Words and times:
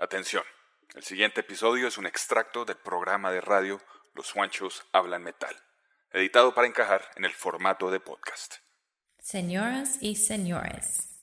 Atención, 0.00 0.42
el 0.96 1.04
siguiente 1.04 1.42
episodio 1.42 1.86
es 1.86 1.98
un 1.98 2.06
extracto 2.06 2.64
del 2.64 2.76
programa 2.78 3.30
de 3.30 3.40
radio 3.40 3.80
Los 4.14 4.32
Juanchos 4.32 4.84
Hablan 4.92 5.22
Metal, 5.22 5.54
editado 6.10 6.52
para 6.52 6.66
encajar 6.66 7.08
en 7.14 7.24
el 7.24 7.32
formato 7.32 7.92
de 7.92 8.00
podcast. 8.00 8.56
Señoras 9.20 9.98
y 10.00 10.16
señores, 10.16 11.22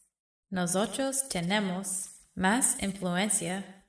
nosotros 0.49 1.27
tenemos 1.27 2.11
más 2.33 2.81
influencia 2.81 3.85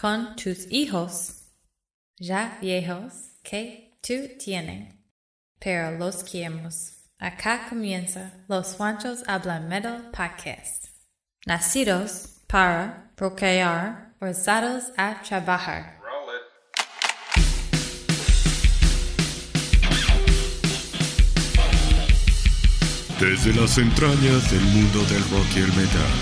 con 0.00 0.36
tus 0.36 0.70
hijos 0.70 1.50
ya 2.16 2.58
viejos 2.60 3.32
que 3.42 3.98
tú 4.02 4.38
tienen, 4.38 5.04
pero 5.58 5.98
los 5.98 6.22
queremos. 6.22 7.10
Acá 7.18 7.66
comienza 7.68 8.44
Los 8.46 8.74
Juanchos 8.74 9.24
Hablan 9.26 9.68
Metal 9.68 10.12
Podcast. 10.12 10.86
Nacidos 11.44 12.40
para 12.46 13.10
procrear, 13.16 14.11
forzados 14.22 14.84
a 14.96 15.20
trabajar. 15.20 15.98
Desde 23.18 23.52
las 23.60 23.78
entrañas 23.78 24.48
del 24.52 24.60
mundo 24.60 25.00
del 25.06 25.22
rock 25.28 25.46
y 25.56 25.58
el 25.58 25.72
metal, 25.72 26.12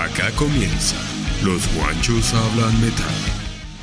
acá 0.00 0.32
comienza 0.36 0.96
Los 1.44 1.72
Guanchos 1.76 2.34
Hablan 2.34 2.80
Metal. 2.80 3.06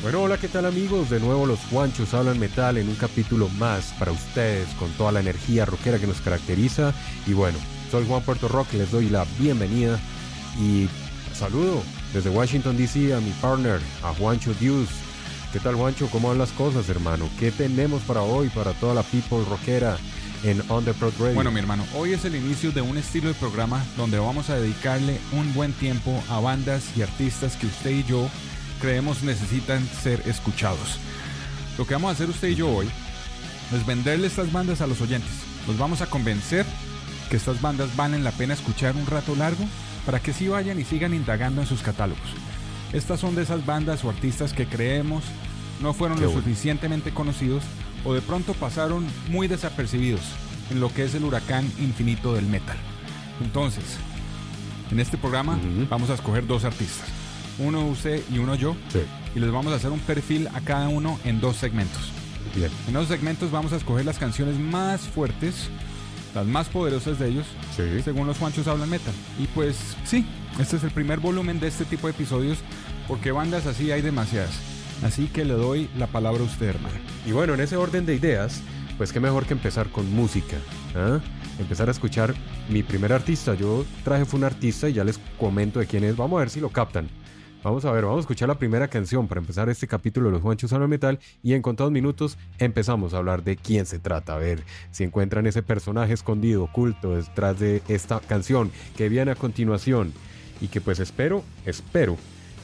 Bueno, 0.02 0.24
hola, 0.24 0.38
¿qué 0.38 0.50
tal 0.50 0.66
amigos? 0.66 1.10
De 1.10 1.22
nuevo 1.22 1.46
los 1.46 1.60
Guanchos 1.72 2.14
hablan 2.14 2.40
metal 2.40 2.78
en 2.78 2.90
un 2.90 2.96
capítulo 2.96 3.48
más 3.58 3.94
para 3.98 4.12
ustedes 4.12 4.68
con 4.78 4.92
toda 4.98 5.14
la 5.14 5.22
energía 5.22 5.64
rockera 5.64 5.98
que 5.98 6.08
nos 6.08 6.20
caracteriza. 6.20 6.94
Y 7.26 7.32
bueno, 7.32 7.58
soy 7.90 8.06
Juan 8.06 8.22
Puerto 8.22 8.50
Rock, 8.50 8.74
les 8.74 8.92
doy 8.92 9.08
la 9.08 9.26
bienvenida 9.40 9.98
y 10.60 10.90
saludo 11.34 11.82
desde 12.14 12.30
Washington 12.30 12.78
DC 12.78 13.14
a 13.14 13.20
mi 13.20 13.32
partner, 13.42 13.80
a 14.04 14.14
Juancho 14.14 14.54
Dios. 14.56 14.88
¿Qué 15.54 15.60
tal 15.60 15.76
Juancho? 15.76 16.08
¿Cómo 16.12 16.30
van 16.30 16.38
las 16.38 16.52
cosas, 16.52 16.90
hermano? 16.90 17.30
¿Qué 17.40 17.52
tenemos 17.52 18.02
para 18.04 18.22
hoy, 18.22 18.50
para 18.50 18.74
toda 18.74 18.94
la 18.94 19.04
people 19.04 19.44
rockera 19.50 19.98
en 20.44 20.62
On 20.70 20.86
The 20.86 20.94
Prod 20.94 21.14
Radio? 21.20 21.36
Bueno, 21.36 21.52
mi 21.52 21.60
hermano, 21.60 21.86
hoy 21.96 22.14
es 22.14 22.26
el 22.26 22.36
inicio 22.36 22.72
de 22.72 22.82
un 22.82 22.98
estilo 22.98 23.30
de 23.30 23.34
programa 23.34 23.84
donde 23.98 24.20
vamos 24.20 24.50
a 24.50 24.56
dedicarle 24.56 25.20
un 25.32 25.54
buen 25.54 25.74
tiempo 25.74 26.24
a 26.30 26.40
bandas 26.40 26.84
y 26.96 27.02
artistas 27.02 27.56
que 27.56 27.68
usted 27.68 27.92
y 27.92 28.04
yo 28.04 28.30
creemos 28.80 29.24
necesitan 29.24 29.88
ser 30.02 30.22
escuchados. 30.26 31.00
Lo 31.78 31.86
que 31.86 31.94
vamos 31.94 32.10
a 32.10 32.14
hacer 32.14 32.30
usted 32.30 32.50
y 32.50 32.56
yo 32.56 32.70
hoy 32.70 32.90
es 33.76 33.86
venderle 33.86 34.28
estas 34.28 34.52
bandas 34.52 34.82
a 34.82 34.88
los 34.88 35.02
oyentes. 35.02 35.32
Los 35.68 35.78
vamos 35.78 36.02
a 36.02 36.08
convencer 36.08 36.66
que 37.30 37.38
estas 37.38 37.62
bandas 37.62 37.96
valen 37.96 38.24
la 38.24 38.32
pena 38.32 38.54
escuchar 38.54 38.96
un 38.96 39.06
rato 39.06 39.36
largo 39.36 39.66
para 40.06 40.20
que 40.20 40.34
sí 40.34 40.48
vayan 40.48 40.80
y 40.80 40.84
sigan 40.86 41.14
indagando 41.14 41.62
en 41.62 41.68
sus 41.68 41.82
catálogos. 41.82 42.30
Estas 42.94 43.20
son 43.20 43.36
de 43.36 43.44
esas 43.44 43.66
bandas 43.66 44.04
o 44.04 44.10
artistas 44.10 44.54
que 44.54 44.66
creemos 44.66 45.24
no 45.82 45.94
fueron 45.94 46.18
Qué 46.18 46.26
lo 46.26 46.32
bueno. 46.32 46.44
suficientemente 46.44 47.12
conocidos 47.12 47.64
o 48.04 48.14
de 48.14 48.22
pronto 48.22 48.54
pasaron 48.54 49.06
muy 49.30 49.48
desapercibidos 49.48 50.22
en 50.72 50.80
lo 50.80 50.94
que 50.94 51.04
es 51.04 51.16
el 51.16 51.24
huracán 51.24 51.66
infinito 51.80 52.34
del 52.34 52.46
metal. 52.46 52.78
Entonces, 53.42 53.84
en 54.92 55.00
este 55.00 55.18
programa 55.18 55.60
vamos 55.90 56.10
a 56.10 56.16
escoger 56.16 56.46
dos 56.48 56.64
artistas, 56.66 57.08
uno 57.60 57.86
usted 57.88 58.22
y 58.32 58.40
uno 58.40 58.56
yo, 58.56 58.76
Sí, 58.92 59.00
y 59.36 59.40
les 59.40 59.52
vamos 59.52 59.72
a 59.72 59.76
hacer 59.76 59.92
un 59.92 60.00
perfil 60.00 60.48
a 60.54 60.62
cada 60.62 60.90
uno 60.90 61.20
en 61.24 61.40
dos 61.40 61.56
segmentos. 61.58 62.12
bien. 62.56 62.72
En 62.88 62.96
esos 62.96 63.08
segmentos 63.08 63.52
vamos 63.52 63.72
a 63.74 63.78
escoger 63.78 64.06
las 64.06 64.18
canciones 64.18 64.60
más 64.60 65.02
fuertes, 65.02 65.70
las 66.36 66.46
más 66.46 66.68
poderosas 66.68 67.20
de 67.20 67.30
ellos, 67.30 67.46
Sí. 67.80 68.02
según 68.04 68.28
los 68.28 68.38
Juanchos 68.38 68.68
hablan 68.68 68.90
metal. 68.90 69.14
Y 69.40 69.48
pues 69.48 69.96
sí, 70.06 70.26
este 70.60 70.78
es 70.78 70.84
el 70.84 70.92
primer 70.92 71.20
volumen 71.20 71.60
de 71.60 71.68
este 71.68 71.86
tipo 71.86 72.08
de 72.08 72.12
episodios, 72.12 72.60
porque 73.08 73.32
bandas 73.32 73.66
así 73.66 73.92
hay 73.92 74.02
demasiadas. 74.02 74.60
Así 75.04 75.28
que 75.28 75.46
le 75.46 75.54
doy 75.54 75.90
la 75.98 76.08
palabra 76.08 76.42
a 76.42 76.46
usted, 76.46 76.68
hermano. 76.68 76.96
Y 77.26 77.32
bueno, 77.32 77.54
en 77.54 77.62
ese 77.62 77.78
orden 77.78 78.06
de 78.06 78.16
ideas, 78.16 78.62
pues 78.98 79.14
qué 79.14 79.20
mejor 79.20 79.46
que 79.46 79.54
empezar 79.54 79.90
con 79.90 80.12
música. 80.14 80.58
¿ah? 80.96 81.20
Empezar 81.58 81.88
a 81.88 81.92
escuchar 81.92 82.36
mi 82.68 82.84
primer 82.84 83.14
artista. 83.14 83.54
Yo 83.54 83.86
traje 84.04 84.26
fue 84.26 84.40
un 84.40 84.44
artista 84.44 84.90
y 84.90 84.94
ya 84.94 85.04
les 85.04 85.20
comento 85.38 85.80
de 85.80 85.88
quién 85.88 86.04
es. 86.04 86.18
Vamos 86.18 86.38
a 86.38 86.40
ver 86.42 86.50
si 86.50 86.60
lo 86.60 86.70
captan. 86.70 87.08
Vamos 87.62 87.84
a 87.84 87.92
ver, 87.92 88.06
vamos 88.06 88.20
a 88.20 88.22
escuchar 88.22 88.48
la 88.48 88.58
primera 88.58 88.88
canción 88.88 89.28
para 89.28 89.42
empezar 89.42 89.68
este 89.68 89.86
capítulo 89.86 90.28
de 90.28 90.32
los 90.34 90.42
Juanchos 90.42 90.72
Hablan 90.72 90.90
Metal 90.90 91.20
y 91.44 91.54
en 91.54 91.62
contados 91.62 91.92
minutos 91.92 92.38
empezamos 92.58 93.14
a 93.14 93.18
hablar 93.18 93.44
de 93.44 93.58
quién 93.58 93.86
se 93.86 94.00
trata, 94.00 94.36
a 94.36 94.38
ver 94.38 94.64
si 94.92 95.04
encuentran 95.04 95.46
ese 95.46 95.62
personaje 95.62 96.14
escondido, 96.14 96.64
oculto 96.64 97.18
detrás 97.18 97.60
de 97.60 97.82
esta 97.90 98.22
canción 98.22 98.72
que 98.96 99.10
viene 99.10 99.32
a 99.32 99.36
continuación 99.36 100.14
y 100.62 100.70
que 100.70 100.80
pues 100.80 101.02
espero, 101.02 101.44
espero 101.66 102.16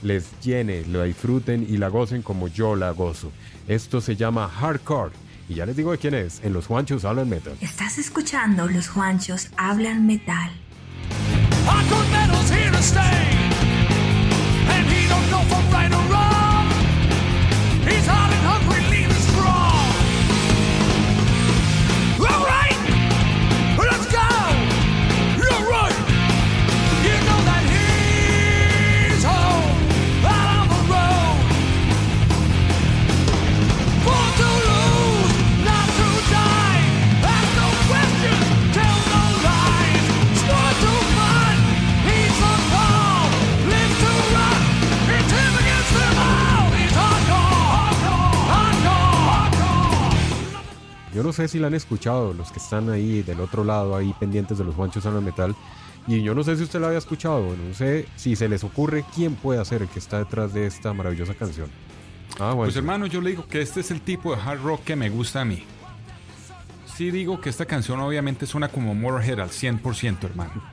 les 0.01 0.39
llene, 0.39 0.85
la 0.85 1.03
disfruten 1.03 1.65
y 1.67 1.75
la 1.75 1.89
gocen 1.89 2.21
como 2.21 2.47
yo 2.47 2.77
la 2.77 2.91
gozo. 2.91 3.33
Esto 3.67 3.99
se 3.99 4.15
llama 4.15 4.47
Hardcore 4.47 5.11
y 5.49 5.55
ya 5.55 5.65
les 5.65 5.75
digo 5.75 5.91
de 5.91 5.97
quién 5.97 6.13
es, 6.13 6.41
en 6.41 6.53
los 6.53 6.67
Juanchos 6.67 7.03
Hablan 7.03 7.29
Metal. 7.29 7.57
Estás 7.59 7.97
escuchando 7.97 8.67
Los 8.67 8.87
Juanchos 8.87 9.49
Hablan 9.57 10.07
Metal. 10.07 10.51
Hardcore 11.65 12.07
metal's 12.11 12.49
here 12.49 12.71
to 12.71 12.81
stay. 12.81 13.54
Know 15.35 15.41
from 15.49 15.69
right 15.69 15.91
or 15.91 16.13
wrong. 16.13 16.54
Sé 51.35 51.47
si 51.47 51.59
la 51.59 51.67
han 51.67 51.75
escuchado, 51.75 52.33
los 52.33 52.51
que 52.51 52.57
están 52.57 52.89
ahí 52.89 53.21
del 53.21 53.39
otro 53.39 53.63
lado, 53.63 53.95
ahí 53.95 54.15
pendientes 54.19 54.57
de 54.57 54.63
los 54.63 54.73
Juanchos 54.73 55.05
Hablan 55.05 55.23
Metal. 55.23 55.55
Y 56.07 56.23
yo 56.23 56.33
no 56.33 56.43
sé 56.43 56.55
si 56.55 56.63
usted 56.63 56.79
la 56.79 56.87
había 56.87 56.99
escuchado, 56.99 57.55
no 57.55 57.73
sé 57.73 58.07
si 58.15 58.35
se 58.35 58.49
les 58.49 58.63
ocurre 58.63 59.05
quién 59.13 59.35
puede 59.35 59.63
ser 59.65 59.83
el 59.83 59.87
que 59.87 59.99
está 59.99 60.19
detrás 60.19 60.53
de 60.53 60.65
esta 60.65 60.93
maravillosa 60.93 61.35
canción. 61.35 61.69
Ah, 62.39 62.53
bueno. 62.53 62.63
Pues 62.63 62.75
hermano, 62.75 63.05
yo 63.05 63.21
le 63.21 63.31
digo 63.31 63.47
que 63.47 63.61
este 63.61 63.81
es 63.81 63.91
el 63.91 64.01
tipo 64.01 64.35
de 64.35 64.41
hard 64.41 64.61
rock 64.61 64.83
que 64.83 64.95
me 64.95 65.09
gusta 65.09 65.41
a 65.41 65.45
mí. 65.45 65.63
Sí 66.95 67.11
digo 67.11 67.41
que 67.41 67.49
esta 67.49 67.65
canción 67.65 67.99
obviamente 67.99 68.45
suena 68.45 68.69
como 68.69 68.95
Motorhead 68.95 69.39
al 69.39 69.49
100%, 69.49 70.23
hermano. 70.23 70.63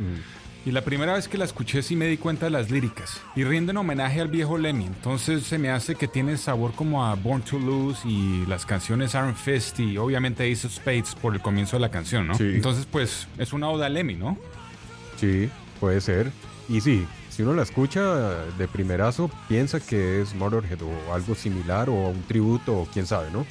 Y 0.64 0.70
la 0.70 0.82
primera 0.82 1.14
vez 1.14 1.26
que 1.26 1.38
la 1.38 1.44
escuché 1.44 1.82
sí 1.82 1.96
me 1.96 2.06
di 2.06 2.16
cuenta 2.16 2.46
de 2.46 2.50
las 2.50 2.70
líricas. 2.70 3.20
Y 3.34 3.42
rinden 3.42 3.76
homenaje 3.76 4.20
al 4.20 4.28
viejo 4.28 4.58
Lemmy. 4.58 4.86
Entonces 4.86 5.42
se 5.42 5.58
me 5.58 5.70
hace 5.70 5.96
que 5.96 6.06
tiene 6.06 6.36
sabor 6.36 6.72
como 6.72 7.04
a 7.04 7.14
Born 7.16 7.42
to 7.42 7.58
Lose 7.58 8.06
y 8.08 8.46
las 8.46 8.64
canciones 8.64 9.14
Iron 9.14 9.34
Fist 9.34 9.80
y 9.80 9.98
obviamente 9.98 10.50
Ace 10.50 10.68
of 10.68 10.74
Spades 10.74 11.16
por 11.16 11.34
el 11.34 11.40
comienzo 11.40 11.76
de 11.76 11.80
la 11.80 11.90
canción, 11.90 12.28
¿no? 12.28 12.34
Sí. 12.34 12.44
Entonces 12.54 12.86
pues 12.86 13.26
es 13.38 13.52
una 13.52 13.68
oda 13.70 13.86
a 13.86 13.88
Lemmy, 13.88 14.14
¿no? 14.14 14.38
Sí, 15.18 15.50
puede 15.80 16.00
ser. 16.00 16.30
Y 16.68 16.80
sí, 16.80 17.06
si 17.28 17.42
uno 17.42 17.54
la 17.54 17.62
escucha 17.62 18.44
de 18.56 18.68
primerazo, 18.68 19.30
piensa 19.48 19.80
que 19.80 20.20
es 20.20 20.32
Motorhead 20.34 20.80
o 20.82 21.12
algo 21.12 21.34
similar 21.34 21.88
o 21.90 22.10
un 22.10 22.22
tributo 22.22 22.72
o 22.76 22.86
quién 22.86 23.06
sabe, 23.06 23.32
¿no? 23.32 23.44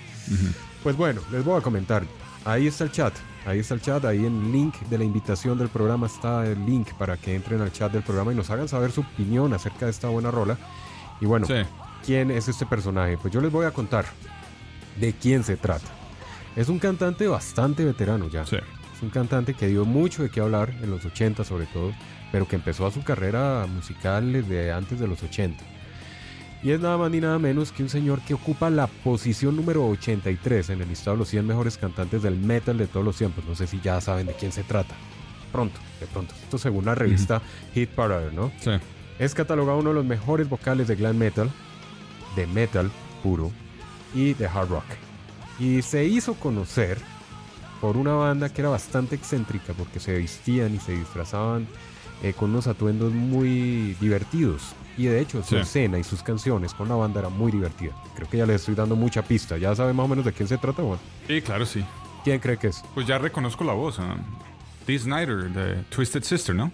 Pues 0.82 0.96
bueno, 0.96 1.22
les 1.30 1.44
voy 1.44 1.60
a 1.60 1.62
comentar. 1.62 2.04
Ahí 2.46 2.68
está 2.68 2.86
el 2.86 2.92
chat. 2.92 3.14
Ahí 3.46 3.60
está 3.60 3.74
el 3.74 3.82
chat. 3.82 4.04
Ahí 4.06 4.26
en 4.26 4.46
el 4.46 4.52
link 4.52 4.76
de 4.90 4.98
la 4.98 5.04
invitación 5.04 5.58
del 5.58 5.70
programa 5.70 6.08
está 6.08 6.46
el 6.46 6.66
link 6.66 6.94
para 6.94 7.18
que 7.18 7.36
entren 7.36 7.62
al 7.62 7.72
chat 7.72 7.92
del 7.92 8.04
programa 8.04 8.32
y 8.32 8.36
nos 8.36 8.50
hagan 8.50 8.68
saber 8.68 8.92
su 8.92 9.02
opinión 9.02 9.54
acerca 9.54 9.86
de 9.86 9.92
esta 9.92 10.08
buena 10.10 10.30
rola. 10.32 10.58
Y 11.20 11.26
bueno, 11.26 11.48
Sí. 11.48 11.54
¿quién 12.06 12.32
es 12.32 12.48
este 12.48 12.66
personaje? 12.66 13.18
Pues 13.18 13.34
yo 13.34 13.42
les 13.42 13.52
voy 13.52 13.66
a 13.66 13.72
contar 13.72 14.06
de 15.00 15.14
quién 15.14 15.44
se 15.44 15.58
trata. 15.58 15.88
Es 16.56 16.70
un 16.70 16.80
cantante 16.80 17.28
bastante 17.28 17.84
veterano 17.86 18.28
ya. 18.28 18.46
Sí. 18.46 18.58
Es 18.58 19.02
un 19.02 19.10
cantante 19.10 19.54
que 19.54 19.68
dio 19.68 19.86
mucho 19.86 20.22
de 20.22 20.30
qué 20.30 20.42
hablar 20.42 20.70
en 20.82 20.92
los 20.92 21.04
80 21.06 21.44
sobre 21.44 21.66
todo, 21.68 21.94
pero 22.32 22.48
que 22.48 22.56
empezó 22.56 22.86
a 22.86 22.92
su 22.92 23.04
carrera 23.04 23.66
musical 23.68 24.32
desde 24.34 24.72
antes 24.72 25.00
de 25.00 25.08
los 25.08 25.24
80. 25.24 25.64
Y 26.64 26.72
es 26.72 26.80
nada 26.80 26.98
más 26.98 27.10
ni 27.10 27.20
nada 27.20 27.40
menos 27.40 27.72
que 27.72 27.82
un 27.82 27.90
señor 27.90 28.22
que 28.22 28.36
ocupa 28.36 28.70
la 28.70 28.88
posición 28.88 29.56
número 29.56 29.88
83 29.88 30.70
en 30.70 30.82
el 30.82 30.90
listado 30.90 31.16
de 31.16 31.20
los 31.20 31.30
100 31.30 31.48
mejores 31.48 31.78
cantantes 31.78 32.22
del 32.22 32.38
metal 32.38 32.78
de 32.78 32.88
todos 32.88 33.06
los 33.06 33.18
tiempos. 33.18 33.44
No 33.46 33.56
sé 33.56 33.66
si 33.66 33.80
ya 33.82 34.00
saben 34.00 34.28
de 34.28 34.34
quién 34.34 34.52
se 34.52 34.64
trata. 34.64 34.94
Pronto, 35.52 35.80
de 36.00 36.06
pronto. 36.06 36.36
Esto 36.44 36.58
según 36.58 36.86
la 36.86 36.94
revista 36.94 37.42
Hit 37.74 37.90
Parade, 37.90 38.32
¿no? 38.32 38.52
Sí. 38.60 38.72
Es 39.18 39.34
catalogado 39.34 39.80
uno 39.80 39.90
de 39.90 39.96
los 39.96 40.06
mejores 40.06 40.48
vocales 40.48 40.88
de 40.88 40.96
glam 40.96 41.18
metal, 41.18 41.50
de 42.36 42.48
metal 42.48 42.92
puro 43.24 43.52
y 44.14 44.34
de 44.36 44.46
hard 44.46 44.70
rock. 44.70 44.86
Y 45.60 45.82
se 45.82 46.06
hizo 46.06 46.36
conocer 46.36 47.00
por 47.82 47.98
una 47.98 48.14
banda 48.14 48.50
que 48.50 48.62
era 48.62 48.70
bastante 48.70 49.16
excéntrica 49.16 49.74
porque 49.74 50.00
se 50.00 50.14
vestían 50.14 50.76
y 50.76 50.80
se 50.80 50.94
disfrazaban 50.94 51.68
eh, 52.22 52.34
con 52.34 52.52
unos 52.52 52.68
atuendos 52.68 53.12
muy 53.12 53.96
divertidos. 54.00 54.76
Y 54.98 55.06
de 55.06 55.22
hecho, 55.22 55.42
su 55.42 55.56
Sí. 55.56 55.62
escena 55.62 55.98
y 56.00 56.04
sus 56.04 56.22
canciones 56.22 56.74
con 56.74 56.90
la 56.90 56.96
banda 56.96 57.20
era 57.22 57.30
muy 57.30 57.52
divertida. 57.52 57.94
Creo 58.16 58.30
que 58.30 58.38
ya 58.38 58.46
le 58.46 58.56
estoy 58.56 58.76
dando 58.76 58.96
mucha 58.96 59.22
pista. 59.22 59.58
¿Ya 59.58 59.74
sabe 59.76 59.94
más 59.94 60.06
o 60.06 60.10
menos 60.10 60.26
de 60.26 60.34
quién 60.34 60.48
se 60.48 60.58
trata? 60.58 60.82
Bueno, 60.82 61.02
Sí, 61.28 61.42
claro, 61.42 61.66
sí. 61.66 61.84
¿quién 62.24 62.40
cree 62.40 62.58
que 62.58 62.68
es? 62.68 62.84
Pues 62.94 63.08
ya 63.08 63.18
reconozco 63.18 63.64
la 63.64 63.74
voz. 63.74 63.98
ah. 64.00 64.16
Dee 64.86 65.00
Snyder, 65.00 65.50
de 65.52 65.76
Twisted 65.90 66.24
Sister, 66.24 66.56
¿no? 66.56 66.72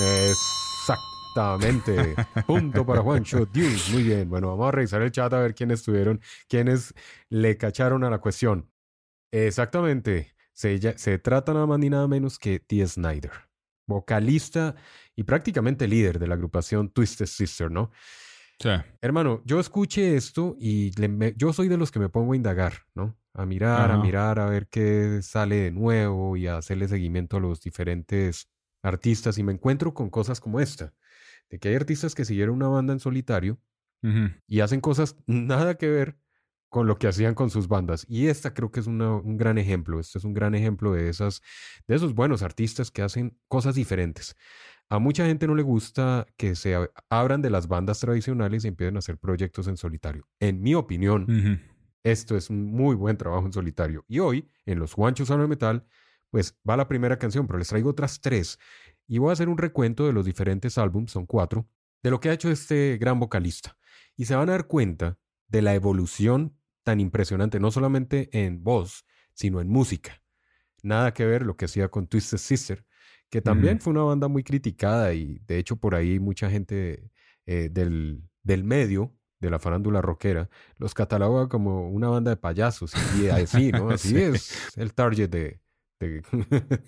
Exactamente. 0.00 2.14
Punto 2.46 2.84
para 2.84 3.02
Juancho. 3.02 3.46
Dios, 3.46 3.90
muy 3.90 4.02
bien. 4.02 4.28
Bueno, 4.28 4.48
vamos 4.48 4.68
a 4.68 4.72
revisar 4.72 5.00
el 5.02 5.12
chat 5.12 5.32
a 5.32 5.38
ver 5.38 5.54
quiénes 5.54 5.80
estuvieron, 5.80 6.20
quiénes 6.48 6.94
le 7.28 7.56
cacharon 7.56 8.02
a 8.04 8.10
la 8.10 8.18
cuestión. 8.18 8.68
Exactamente. 9.30 10.34
Se, 10.52 10.98
se 10.98 11.18
trata 11.18 11.54
nada 11.54 11.66
más 11.66 11.78
ni 11.78 11.88
nada 11.88 12.06
menos 12.08 12.38
que 12.38 12.62
Dee 12.68 12.86
Snyder, 12.86 13.30
vocalista 13.86 14.74
y 15.16 15.24
prácticamente 15.24 15.88
líder 15.88 16.18
de 16.18 16.26
la 16.26 16.34
agrupación 16.34 16.90
Twisted 16.90 17.26
Sister, 17.26 17.70
¿no? 17.70 17.90
Sí. 18.58 18.70
Hermano, 19.00 19.42
yo 19.44 19.58
escuché 19.58 20.16
esto 20.16 20.56
y 20.60 20.92
le 21.00 21.08
me- 21.08 21.34
yo 21.36 21.52
soy 21.52 21.68
de 21.68 21.76
los 21.76 21.90
que 21.90 21.98
me 21.98 22.08
pongo 22.08 22.32
a 22.32 22.36
indagar, 22.36 22.74
¿no? 22.94 23.18
A 23.34 23.46
mirar, 23.46 23.90
a 23.90 23.98
mirar, 23.98 24.38
a 24.38 24.46
ver 24.46 24.68
qué 24.68 25.20
sale 25.22 25.56
de 25.56 25.70
nuevo 25.72 26.36
y 26.36 26.46
a 26.46 26.58
hacerle 26.58 26.86
seguimiento 26.88 27.38
a 27.38 27.40
los 27.40 27.60
diferentes 27.62 28.48
artistas 28.82 29.38
y 29.38 29.42
me 29.42 29.52
encuentro 29.52 29.94
con 29.94 30.10
cosas 30.10 30.40
como 30.40 30.60
esta, 30.60 30.94
de 31.50 31.58
que 31.58 31.68
hay 31.70 31.76
artistas 31.76 32.14
que 32.14 32.24
siguieron 32.24 32.56
una 32.56 32.68
banda 32.68 32.92
en 32.92 33.00
solitario 33.00 33.60
y 34.46 34.60
hacen 34.60 34.80
cosas 34.80 35.16
nada 35.26 35.76
que 35.76 35.88
ver 35.88 36.18
con 36.72 36.86
lo 36.86 36.96
que 36.98 37.06
hacían 37.06 37.34
con 37.34 37.50
sus 37.50 37.68
bandas. 37.68 38.06
Y 38.08 38.28
esta 38.28 38.54
creo 38.54 38.70
que 38.70 38.80
es 38.80 38.86
una- 38.86 39.16
un 39.16 39.36
gran 39.36 39.58
ejemplo. 39.58 40.00
Este 40.00 40.16
es 40.18 40.24
un 40.24 40.32
gran 40.32 40.54
ejemplo 40.54 40.94
de 40.94 41.10
esas, 41.10 41.42
de 41.86 41.94
esos 41.96 42.14
buenos 42.14 42.42
artistas 42.42 42.90
que 42.90 43.02
hacen 43.02 43.38
cosas 43.46 43.74
diferentes. 43.74 44.34
A 44.88 44.98
mucha 44.98 45.26
gente 45.26 45.46
no 45.46 45.54
le 45.54 45.62
gusta 45.62 46.26
que 46.38 46.54
se 46.54 46.74
ab- 46.74 46.90
abran 47.10 47.42
de 47.42 47.50
las 47.50 47.68
bandas 47.68 48.00
tradicionales 48.00 48.64
y 48.64 48.68
empiecen 48.68 48.96
a 48.96 49.00
hacer 49.00 49.18
proyectos 49.18 49.68
en 49.68 49.76
solitario. 49.76 50.26
En 50.40 50.62
mi 50.62 50.74
opinión, 50.74 51.26
esto 52.04 52.38
es 52.38 52.48
un 52.48 52.64
muy 52.64 52.94
buen 52.96 53.18
trabajo 53.18 53.44
en 53.44 53.52
solitario. 53.52 54.06
Y 54.08 54.20
hoy, 54.20 54.48
en 54.64 54.78
Los 54.78 54.94
Juanchos 54.94 55.30
Hablan 55.30 55.50
Metal, 55.50 55.84
pues 56.30 56.58
va 56.68 56.78
la 56.78 56.88
primera 56.88 57.18
canción, 57.18 57.46
pero 57.46 57.58
les 57.58 57.68
traigo 57.68 57.90
otras 57.90 58.22
tres. 58.22 58.58
Y 59.06 59.18
voy 59.18 59.28
a 59.28 59.34
hacer 59.34 59.50
un 59.50 59.58
recuento 59.58 60.06
de 60.06 60.14
los 60.14 60.24
diferentes 60.24 60.78
álbums, 60.78 61.12
son 61.12 61.26
cuatro, 61.26 61.68
de 62.02 62.10
lo 62.10 62.18
que 62.18 62.30
ha 62.30 62.32
hecho 62.32 62.50
este 62.50 62.96
gran 62.98 63.20
vocalista. 63.20 63.76
Y 64.16 64.24
se 64.24 64.34
van 64.34 64.48
a 64.48 64.52
dar 64.52 64.66
cuenta 64.66 65.18
de 65.48 65.60
la 65.60 65.74
evolución 65.74 66.56
tan 66.82 67.00
impresionante, 67.00 67.60
no 67.60 67.70
solamente 67.70 68.28
en 68.32 68.62
voz, 68.62 69.04
sino 69.34 69.60
en 69.60 69.68
música. 69.68 70.22
Nada 70.82 71.14
que 71.14 71.24
ver 71.24 71.42
lo 71.46 71.56
que 71.56 71.66
hacía 71.66 71.88
con 71.88 72.06
Twisted 72.08 72.38
Sister, 72.38 72.84
que 73.30 73.40
también 73.40 73.80
fue 73.80 73.92
una 73.92 74.02
banda 74.02 74.28
muy 74.28 74.42
criticada 74.44 75.14
y 75.14 75.38
de 75.46 75.58
hecho 75.58 75.76
por 75.76 75.94
ahí 75.94 76.18
mucha 76.18 76.50
gente 76.50 77.10
eh, 77.46 77.68
del, 77.70 78.22
del 78.42 78.64
medio, 78.64 79.16
de 79.40 79.50
la 79.50 79.58
farándula 79.58 80.02
rockera, 80.02 80.50
los 80.76 80.92
cataloga 80.94 81.48
como 81.48 81.88
una 81.88 82.08
banda 82.08 82.30
de 82.32 82.36
payasos 82.36 82.92
y 83.18 83.26
así, 83.28 83.72
¿no? 83.72 83.88
Así 83.90 84.10
Sí. 84.10 84.16
es 84.16 84.76
el 84.76 84.92
target 84.94 85.30
de... 85.30 85.61
de, 86.06 86.20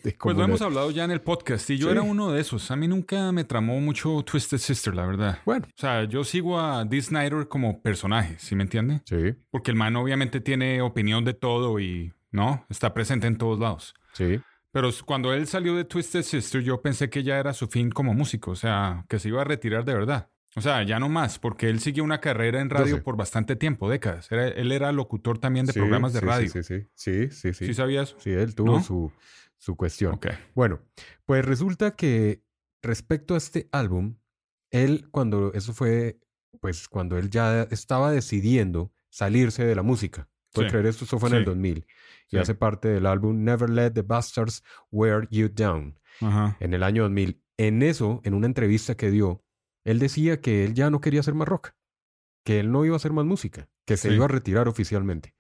de 0.03 0.13
Pues 0.19 0.37
lo 0.37 0.45
hemos 0.45 0.63
hablado 0.63 0.91
ya 0.91 1.05
en 1.05 1.11
el 1.11 1.21
podcast 1.21 1.69
y 1.71 1.77
yo 1.79 1.87
Sí. 1.87 1.93
era 1.93 2.03
uno 2.03 2.33
de 2.33 2.41
esos. 2.41 2.71
A 2.71 2.77
mí 2.77 2.89
nunca 2.89 3.33
me 3.33 3.45
tramó 3.45 3.81
mucho 3.81 4.23
Twisted 4.23 4.59
Sister, 4.59 4.95
la 4.95 5.07
verdad. 5.07 5.39
Bueno, 5.45 5.67
O 5.69 5.81
sea, 5.81 6.05
yo 6.05 6.25
sigo 6.25 6.59
a 6.61 6.85
Dee 6.85 7.03
Snyder 7.03 7.49
como 7.49 7.81
personaje, 7.83 8.37
¿sí 8.39 8.55
me 8.55 8.63
entiende? 8.65 9.01
sí, 9.05 9.35
Porque 9.51 9.71
el 9.71 9.77
man 9.77 9.97
obviamente 9.97 10.41
tiene 10.41 10.81
opinión 10.83 11.25
de 11.25 11.35
todo 11.35 11.79
y, 11.81 12.13
¿no? 12.31 12.65
Está 12.69 12.93
presente 12.95 13.27
en 13.27 13.37
todos 13.39 13.59
lados. 13.59 13.95
sí. 14.13 14.41
Pero 14.73 14.91
cuando 15.07 15.33
él 15.33 15.47
salió 15.47 15.77
de 15.77 15.85
Twisted 15.85 16.23
Sister, 16.23 16.61
yo 16.61 16.83
pensé 16.83 17.09
que 17.09 17.23
ya 17.23 17.39
era 17.39 17.53
su 17.53 17.69
fin 17.69 17.91
como 17.93 18.13
músico, 18.13 18.51
o 18.51 18.57
sea, 18.57 19.05
que 19.09 19.21
se 19.21 19.29
iba 19.29 19.41
a 19.41 19.45
retirar 19.45 19.85
de 19.85 19.95
verdad. 19.95 20.31
O 20.57 20.61
sea, 20.61 20.83
ya 20.85 21.01
no 21.01 21.09
más, 21.09 21.39
porque 21.39 21.69
él 21.69 21.81
siguió 21.81 22.05
una 22.05 22.21
carrera 22.21 22.61
en 22.61 22.71
radio 22.71 23.03
por 23.03 23.17
bastante 23.17 23.57
tiempo, 23.57 23.91
décadas. 23.91 24.31
Era- 24.31 24.49
él 24.49 24.71
era 24.73 24.93
locutor 24.93 25.39
también 25.39 25.67
de 25.67 25.73
Sí, 25.73 25.81
programas 25.81 26.13
de 26.13 26.21
sí, 26.21 26.27
radio. 26.27 26.49
Sí, 26.49 26.63
sí, 26.63 26.81
sí, 26.81 26.87
sí, 26.95 27.31
sí, 27.31 27.55
sí. 27.55 27.67
¿Sí 27.67 27.75
sabías? 27.75 28.15
Sí, 28.19 28.31
él 28.31 28.55
tuvo 28.55 28.77
¿No? 28.79 28.83
su, 28.83 29.11
su 29.59 29.77
cuestión. 29.77 30.15
Ok. 30.15 30.27
Bueno, 30.55 30.81
pues 31.27 31.45
resulta 31.45 31.97
que 31.97 32.43
respecto 32.83 33.35
a 33.35 33.39
este 33.39 33.69
álbum, 33.73 34.17
él 34.71 35.09
cuando 35.11 35.53
eso 35.55 35.73
fue, 35.73 36.21
pues 36.61 36.89
cuando 36.89 37.19
él 37.19 37.31
ya 37.31 37.63
estaba 37.71 38.11
decidiendo 38.13 38.93
salirse 39.11 39.65
de 39.65 39.75
la 39.75 39.83
música. 39.83 40.29
¿Puedes 40.53 40.71
creer 40.71 40.87
esto? 40.87 41.05
Eso 41.05 41.19
fue 41.19 41.31
en 41.31 41.35
el 41.37 41.41
Sí. 41.43 41.47
2000. 41.47 41.87
Y 42.31 42.39
hace 42.39 42.55
parte 42.55 42.89
del 42.89 43.07
álbum 43.07 43.43
Never 43.45 43.69
Let 43.69 43.91
the 43.91 44.03
Bastards 44.03 44.63
Wear 44.93 45.29
You 45.31 45.49
Down 45.49 45.99
Ajá. 46.21 46.57
en 46.61 46.75
el 46.75 46.83
año 46.85 47.03
2000. 47.03 47.41
En 47.57 47.83
eso, 47.83 48.21
en 48.25 48.35
una 48.35 48.47
entrevista 48.47 48.97
que 48.97 49.11
dio, 49.11 49.44
él 49.85 49.99
decía 49.99 50.41
que 50.41 50.65
él 50.65 50.75
ya 50.75 50.91
no 50.91 51.01
quería 51.01 51.21
hacer 51.21 51.35
más 51.35 51.49
rock, 51.49 51.71
que 52.45 52.61
él 52.61 52.73
no 52.73 52.85
iba 52.85 52.95
a 52.95 52.97
hacer 52.97 53.13
más 53.13 53.25
música, 53.25 53.69
que 53.87 53.97
se 53.97 54.09
Sí. 54.09 54.15
iba 54.17 54.25
a 54.27 54.29
retirar 54.29 54.69
oficialmente, 54.69 55.35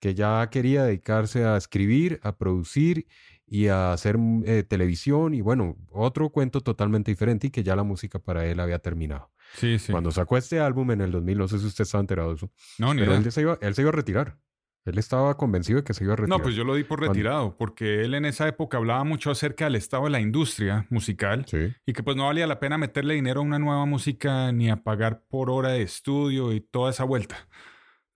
que 0.00 0.14
ya 0.14 0.48
quería 0.50 0.84
dedicarse 0.84 1.44
a 1.44 1.56
escribir, 1.56 2.18
a 2.22 2.36
producir 2.36 3.06
y 3.46 3.68
a 3.68 3.92
hacer 3.92 4.18
mm, 4.18 4.44
eh, 4.46 4.62
televisión 4.62 5.34
y 5.34 5.40
bueno, 5.42 5.76
otro 5.90 6.30
cuento 6.30 6.60
totalmente 6.62 7.10
diferente 7.10 7.48
y 7.48 7.50
que 7.50 7.62
ya 7.62 7.76
la 7.76 7.82
música 7.84 8.18
para 8.18 8.46
él 8.46 8.60
había 8.60 8.78
terminado. 8.78 9.30
Sí, 9.54 9.78
sí. 9.78 9.92
Cuando 9.92 10.10
sacó 10.10 10.36
este 10.38 10.60
álbum 10.60 10.90
en 10.92 11.02
el 11.02 11.10
2000, 11.10 11.36
no 11.38 11.48
sé 11.48 11.58
si 11.58 11.66
usted 11.66 11.82
estaba 11.82 12.00
enterado 12.00 12.30
de 12.30 12.36
eso, 12.36 12.50
No, 12.78 12.94
ni 12.94 13.00
pero 13.00 13.14
él 13.14 13.30
se, 13.30 13.42
iba, 13.42 13.58
él 13.60 13.74
se 13.74 13.82
iba 13.82 13.90
a 13.90 13.92
retirar. 13.92 14.38
Él 14.84 14.98
estaba 14.98 15.36
convencido 15.36 15.78
de 15.78 15.84
que 15.84 15.94
se 15.94 16.02
iba 16.02 16.14
a 16.14 16.16
retirar. 16.16 16.38
No, 16.38 16.42
pues 16.42 16.56
yo 16.56 16.64
lo 16.64 16.74
di 16.74 16.82
por 16.82 17.00
retirado, 17.00 17.56
porque 17.56 18.02
él 18.04 18.14
en 18.14 18.24
esa 18.24 18.48
época 18.48 18.78
hablaba 18.78 19.04
mucho 19.04 19.30
acerca 19.30 19.64
del 19.66 19.76
estado 19.76 20.04
de 20.04 20.10
la 20.10 20.20
industria 20.20 20.86
musical 20.90 21.44
Sí. 21.46 21.72
y 21.86 21.92
que 21.92 22.02
pues 22.02 22.16
no 22.16 22.26
valía 22.26 22.46
la 22.48 22.58
pena 22.58 22.78
meterle 22.78 23.14
dinero 23.14 23.40
a 23.40 23.44
una 23.44 23.58
nueva 23.60 23.86
música 23.86 24.50
ni 24.50 24.70
a 24.70 24.76
pagar 24.82 25.22
por 25.28 25.50
hora 25.50 25.68
de 25.70 25.82
estudio 25.82 26.52
y 26.52 26.60
toda 26.60 26.90
esa 26.90 27.04
vuelta. 27.04 27.36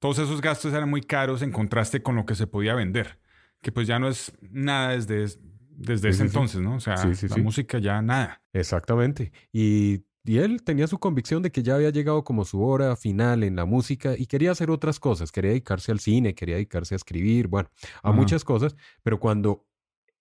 Todos 0.00 0.18
esos 0.18 0.40
gastos 0.40 0.74
eran 0.74 0.90
muy 0.90 1.02
caros 1.02 1.40
en 1.42 1.52
contraste 1.52 2.02
con 2.02 2.16
lo 2.16 2.26
que 2.26 2.34
se 2.34 2.46
podía 2.46 2.74
vender, 2.74 3.18
que 3.62 3.70
pues 3.72 3.86
ya 3.86 3.98
no 3.98 4.08
es 4.08 4.32
nada 4.40 4.90
desde, 4.90 5.38
desde 5.70 6.02
Sí, 6.02 6.08
ese 6.08 6.18
sí, 6.18 6.22
entonces, 6.24 6.60
¿no? 6.60 6.74
O 6.76 6.80
sea, 6.80 6.96
la 6.96 7.36
música 7.38 7.78
ya 7.78 8.02
nada. 8.02 8.42
Exactamente. 8.52 9.32
Y, 9.52 10.04
y 10.26 10.38
él 10.38 10.62
tenía 10.64 10.86
su 10.86 10.98
convicción 10.98 11.42
de 11.42 11.50
que 11.52 11.62
ya 11.62 11.76
había 11.76 11.90
llegado 11.90 12.24
como 12.24 12.44
su 12.44 12.62
hora 12.62 12.96
final 12.96 13.44
en 13.44 13.56
la 13.56 13.64
música 13.64 14.14
y 14.18 14.26
quería 14.26 14.50
hacer 14.50 14.70
otras 14.70 14.98
cosas. 15.00 15.30
Quería 15.32 15.50
dedicarse 15.50 15.92
al 15.92 16.00
cine, 16.00 16.34
quería 16.34 16.56
dedicarse 16.56 16.94
a 16.94 16.96
escribir, 16.96 17.46
bueno, 17.48 17.70
a 18.02 18.08
Ajá. 18.08 18.12
muchas 18.12 18.44
cosas. 18.44 18.74
Pero 19.02 19.20
cuando 19.20 19.66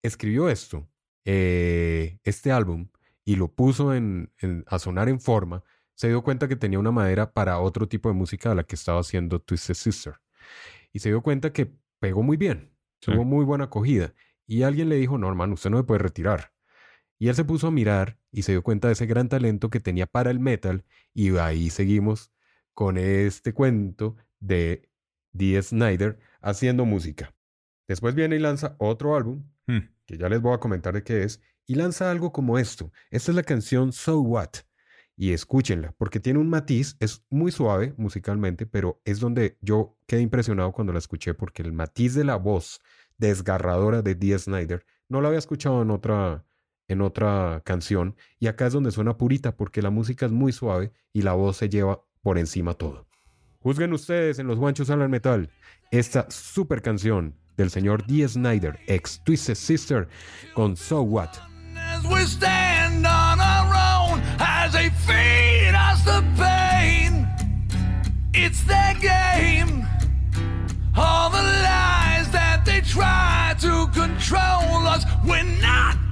escribió 0.04 0.50
esto, 0.50 0.88
eh, 1.25 2.19
este 2.24 2.52
álbum, 2.52 2.88
y 3.24 3.36
lo 3.36 3.48
puso 3.52 3.94
en, 3.96 4.31
en- 4.38 4.63
a 4.68 4.78
sonar 4.80 5.10
en 5.10 5.19
forma, 5.19 5.63
se 5.96 6.07
dio 6.10 6.22
cuenta 6.22 6.48
que 6.48 6.56
tenía 6.56 6.78
una 6.78 6.92
madera 6.92 7.31
para 7.34 7.60
otro 7.60 7.88
tipo 7.88 8.10
de 8.10 8.16
música 8.16 8.52
a 8.52 8.56
la 8.56 8.63
que 8.63 8.75
estaba 8.75 9.00
haciendo 9.00 9.40
Twisted 9.40 9.74
Sister. 9.74 10.16
Y 10.94 11.00
se 11.00 11.09
dio 11.09 11.21
cuenta 11.21 11.52
que 11.52 11.74
pegó 12.00 12.21
muy 12.21 12.38
bien, 12.38 12.71
Sí. 13.02 13.12
tuvo 13.12 13.24
muy 13.24 13.44
buena 13.45 13.66
acogida. 13.66 14.14
Y 14.47 14.62
alguien 14.64 14.90
le 14.90 14.95
dijo, 14.97 15.18
no, 15.18 15.28
hermano, 15.28 15.56
usted 15.56 15.69
no 15.71 15.78
se 15.78 15.83
puede 15.83 16.00
retirar. 16.00 16.52
Y 17.18 17.30
él 17.30 17.36
se 17.36 17.45
puso 17.45 17.68
a 17.68 17.72
mirar 17.72 18.19
y 18.31 18.42
se 18.42 18.52
dio 18.52 18.62
cuenta 18.64 18.88
de 18.88 18.94
ese 18.94 19.06
gran 19.06 19.30
talento 19.30 19.69
que 19.69 19.80
tenía 19.80 20.06
para 20.06 20.31
el 20.31 20.40
metal. 20.40 20.84
Y 21.14 21.38
ahí 21.38 21.69
seguimos 21.69 22.31
con 22.74 22.98
este 22.98 23.54
cuento 23.54 24.18
de 24.40 24.90
Dee 25.31 25.62
Snyder 25.62 26.19
haciendo 26.42 26.86
música. 26.86 27.34
Después 27.88 28.16
viene 28.16 28.36
y 28.36 28.40
lanza 28.40 28.76
otro 28.80 29.16
álbum, 29.16 29.44
Hmm. 29.68 29.90
que 30.06 30.18
ya 30.18 30.30
les 30.30 30.42
voy 30.42 30.54
a 30.54 30.60
comentar 30.60 30.94
de 30.94 31.04
qué 31.04 31.24
es, 31.24 31.42
y 31.66 31.76
lanza 31.76 32.12
algo 32.12 32.31
como 32.31 32.60
esto. 32.60 32.92
Esta 33.10 33.31
es 33.31 33.36
la 33.36 33.44
canción 33.44 33.92
So 33.92 34.19
What. 34.19 34.50
Y 35.18 35.31
escúchenla, 35.31 35.94
porque 35.98 36.19
tiene 36.19 36.40
un 36.40 36.50
matiz, 36.50 36.98
es 37.00 37.24
muy 37.30 37.52
suave 37.52 37.94
musicalmente, 37.98 38.66
pero 38.66 39.02
es 39.06 39.19
donde 39.19 39.57
yo 39.62 39.98
quedé 40.07 40.22
impresionado 40.22 40.72
cuando 40.74 40.94
la 40.94 41.00
escuché, 41.00 41.34
porque 41.34 41.62
el 41.62 41.72
matiz 41.74 42.14
de 42.14 42.26
la 42.26 42.36
voz 42.36 42.81
desgarradora 43.18 44.02
de 44.02 44.14
Dee 44.16 44.38
Snyder 44.38 44.86
no 45.07 45.22
la 45.22 45.30
había 45.30 45.40
escuchado 45.40 45.81
en 45.81 45.90
otra, 45.90 46.45
en 46.87 47.01
otra 47.01 47.61
canción, 47.65 48.15
y 48.39 48.47
acá 48.47 48.68
es 48.68 48.73
donde 48.73 48.92
suena 48.92 49.18
purita, 49.18 49.56
porque 49.56 49.81
la 49.81 49.89
música 49.89 50.25
es 50.25 50.31
muy 50.31 50.51
suave 50.51 50.92
y 51.13 51.21
la 51.21 51.33
voz 51.33 51.57
se 51.57 51.69
lleva 51.69 52.01
por 52.21 52.37
encima 52.37 52.73
todo. 52.73 53.07
Juzguen 53.59 53.94
ustedes 53.94 54.37
en 54.39 54.47
los 54.47 54.59
guanchos 54.59 54.89
al 54.89 55.09
metal 55.09 55.49
esta 55.92 56.30
super 56.30 56.81
canción 56.81 57.35
del 57.57 57.69
señor 57.69 58.06
Dee 58.06 58.27
Snyder, 58.27 58.80
ex 58.87 59.21
Twisted 59.23 59.56
Sister, 59.56 60.07
con 60.54 60.75
So 60.75 61.01
What. 61.01 61.30
All 70.97 71.30
the 71.30 71.42
lies 71.42 72.31
that 72.31 72.63
they 72.63 72.80
try 72.80 73.54
to 73.59 73.87
control 73.92 74.87
us, 74.87 75.04
we're 75.27 75.44
not 75.59 76.05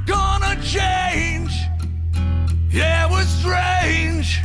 change. 0.62 1.54
Yeah, 2.72 3.08
we're 3.10 3.26
strange. 3.26 4.42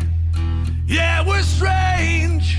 Yeah, 0.87 1.23
we're 1.27 1.43
strange. 1.43 2.59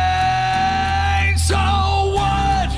Strange. 0.00 1.38
So 1.38 1.56
what? 2.14 2.70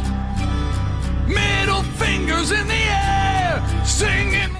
Middle 1.26 1.82
fingers 1.98 2.50
in 2.52 2.66
the 2.66 2.74
air, 2.74 3.62
singing. 3.84 4.50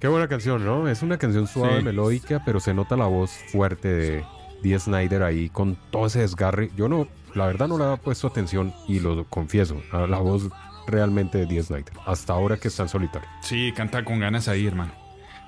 Qué 0.00 0.08
buena 0.08 0.28
canción, 0.28 0.64
¿no? 0.64 0.88
Es 0.88 1.02
una 1.02 1.18
canción 1.18 1.46
suave, 1.46 1.78
Sí. 1.78 1.84
melódica, 1.84 2.42
pero 2.44 2.60
se 2.60 2.72
nota 2.74 2.96
la 2.96 3.06
voz 3.06 3.30
fuerte 3.52 3.88
de 3.88 4.24
Dee 4.62 4.78
Snyder 4.78 5.22
ahí 5.22 5.50
con 5.50 5.76
todo 5.90 6.06
ese 6.06 6.20
desgarre. 6.20 6.70
Yo 6.76 6.88
no, 6.88 7.06
la 7.34 7.46
verdad 7.46 7.68
no 7.68 7.76
le 7.78 7.84
había 7.84 7.96
puesto 7.98 8.26
atención 8.28 8.72
y 8.88 9.00
lo 9.00 9.24
confieso, 9.26 9.82
la 9.92 10.18
voz 10.18 10.48
realmente 10.90 11.38
de 11.38 11.46
Dee 11.46 11.62
Snyder, 11.62 11.92
hasta 12.06 12.32
ahora 12.32 12.56
que 12.56 12.68
está 12.68 12.82
en 12.84 12.88
solitario. 12.88 13.28
Sí, 13.42 13.72
canta 13.74 14.04
con 14.04 14.20
ganas 14.20 14.48
ahí, 14.48 14.66
hermano. 14.66 14.92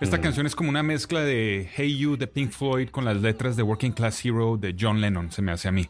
Esta 0.01 0.21
canción 0.21 0.47
es 0.47 0.57
como 0.57 0.69
una 0.69 0.83
mezcla 0.83 1.21
de 1.21 1.69
Hey 1.77 1.97
You 1.97 2.17
de 2.17 2.27
Pink 2.27 2.51
Floyd 2.51 2.89
con 2.89 3.05
las 3.05 3.19
letras 3.21 3.55
de 3.57 3.63
Working 3.63 3.93
Class 3.93 4.25
Hero 4.25 4.57
de 4.57 4.75
John 4.79 5.01
Lennon, 5.01 5.31
se 5.31 5.43
me 5.43 5.53
hace 5.53 5.69
a 5.69 5.73
mí. 5.73 5.89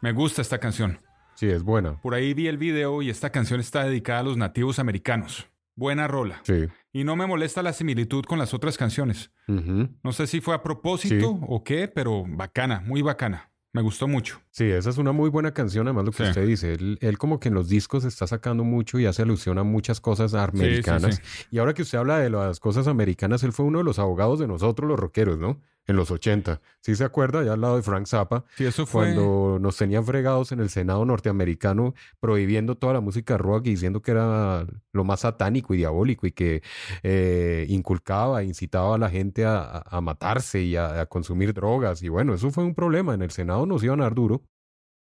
Me 0.00 0.10
gusta 0.12 0.42
esta 0.42 0.58
canción. 0.58 0.98
Sí, 1.36 1.46
es 1.46 1.62
buena. 1.62 2.00
Por 2.02 2.14
ahí 2.14 2.34
vi 2.34 2.48
el 2.48 2.58
video 2.58 3.02
y 3.02 3.10
esta 3.10 3.30
canción 3.30 3.60
está 3.60 3.84
dedicada 3.84 4.18
a 4.20 4.22
los 4.24 4.36
nativos 4.36 4.80
americanos. 4.80 5.46
Buena 5.76 6.08
rola. 6.08 6.40
Sí. 6.42 6.66
Y 6.92 7.04
no 7.04 7.14
me 7.14 7.26
molesta 7.26 7.62
la 7.62 7.72
similitud 7.72 8.24
con 8.24 8.38
las 8.40 8.52
otras 8.52 8.76
canciones. 8.76 9.30
No 9.46 10.12
sé 10.12 10.26
si 10.26 10.40
fue 10.40 10.54
a 10.56 10.62
propósito 10.62 11.38
Sí. 11.40 11.46
o 11.48 11.62
qué, 11.62 11.86
pero 11.86 12.24
bacana, 12.26 12.80
muy 12.84 13.00
bacana. 13.00 13.51
Me 13.74 13.80
gustó 13.80 14.06
mucho. 14.06 14.38
Sí, 14.50 14.64
esa 14.64 14.90
es 14.90 14.98
una 14.98 15.12
muy 15.12 15.30
buena 15.30 15.54
canción, 15.54 15.86
además 15.86 16.04
lo 16.04 16.10
que 16.12 16.24
Sí. 16.24 16.28
usted 16.28 16.46
dice. 16.46 16.74
Él, 16.74 16.98
él 17.00 17.16
como 17.16 17.40
que 17.40 17.48
en 17.48 17.54
los 17.54 17.68
discos 17.68 18.04
está 18.04 18.26
sacando 18.26 18.64
mucho 18.64 18.98
y 18.98 19.06
hace 19.06 19.22
alusión 19.22 19.56
a 19.58 19.62
muchas 19.62 19.98
cosas 20.00 20.34
americanas. 20.34 21.22
Y 21.50 21.58
ahora 21.58 21.72
que 21.72 21.80
usted 21.82 21.96
habla 21.96 22.18
de 22.18 22.28
las 22.28 22.60
cosas 22.60 22.86
americanas, 22.86 23.42
él 23.44 23.52
fue 23.52 23.64
uno 23.64 23.78
de 23.78 23.84
los 23.84 23.98
abogados 23.98 24.38
de 24.38 24.46
nosotros 24.46 24.86
los 24.88 25.00
rockeros, 25.00 25.38
¿no? 25.38 25.58
En 25.86 25.96
los 25.96 26.10
80. 26.10 26.60
¿Sí 26.80 26.94
se 26.94 27.04
acuerda? 27.04 27.42
Ya 27.42 27.54
al 27.54 27.60
lado 27.60 27.76
de 27.76 27.82
Frank 27.82 28.06
Zappa. 28.06 28.44
Sí, 28.56 28.64
eso 28.64 28.86
fue. 28.86 29.06
Cuando 29.06 29.58
nos 29.60 29.76
tenían 29.76 30.04
fregados 30.04 30.52
en 30.52 30.60
el 30.60 30.70
Senado 30.70 31.04
norteamericano 31.04 31.94
prohibiendo 32.20 32.76
toda 32.76 32.92
la 32.92 33.00
música 33.00 33.36
rock 33.36 33.66
y 33.66 33.70
diciendo 33.70 34.00
que 34.00 34.12
era 34.12 34.64
lo 34.92 35.04
más 35.04 35.20
satánico 35.20 35.74
y 35.74 35.78
diabólico 35.78 36.26
y 36.26 36.32
que 36.32 36.62
eh, 37.02 37.66
inculcaba, 37.68 38.44
incitaba 38.44 38.94
a 38.94 38.98
la 38.98 39.10
gente 39.10 39.44
a 39.44 40.00
matarse 40.02 40.62
y 40.62 40.76
a, 40.76 41.00
a 41.00 41.06
consumir 41.06 41.52
drogas. 41.52 42.02
Y 42.02 42.08
bueno, 42.08 42.34
eso 42.34 42.50
fue 42.50 42.64
un 42.64 42.74
problema. 42.74 43.14
En 43.14 43.22
el 43.22 43.30
Senado 43.30 43.66
nos 43.66 43.82
iban 43.82 44.00
a 44.00 44.04
dar 44.04 44.14
duro. 44.14 44.42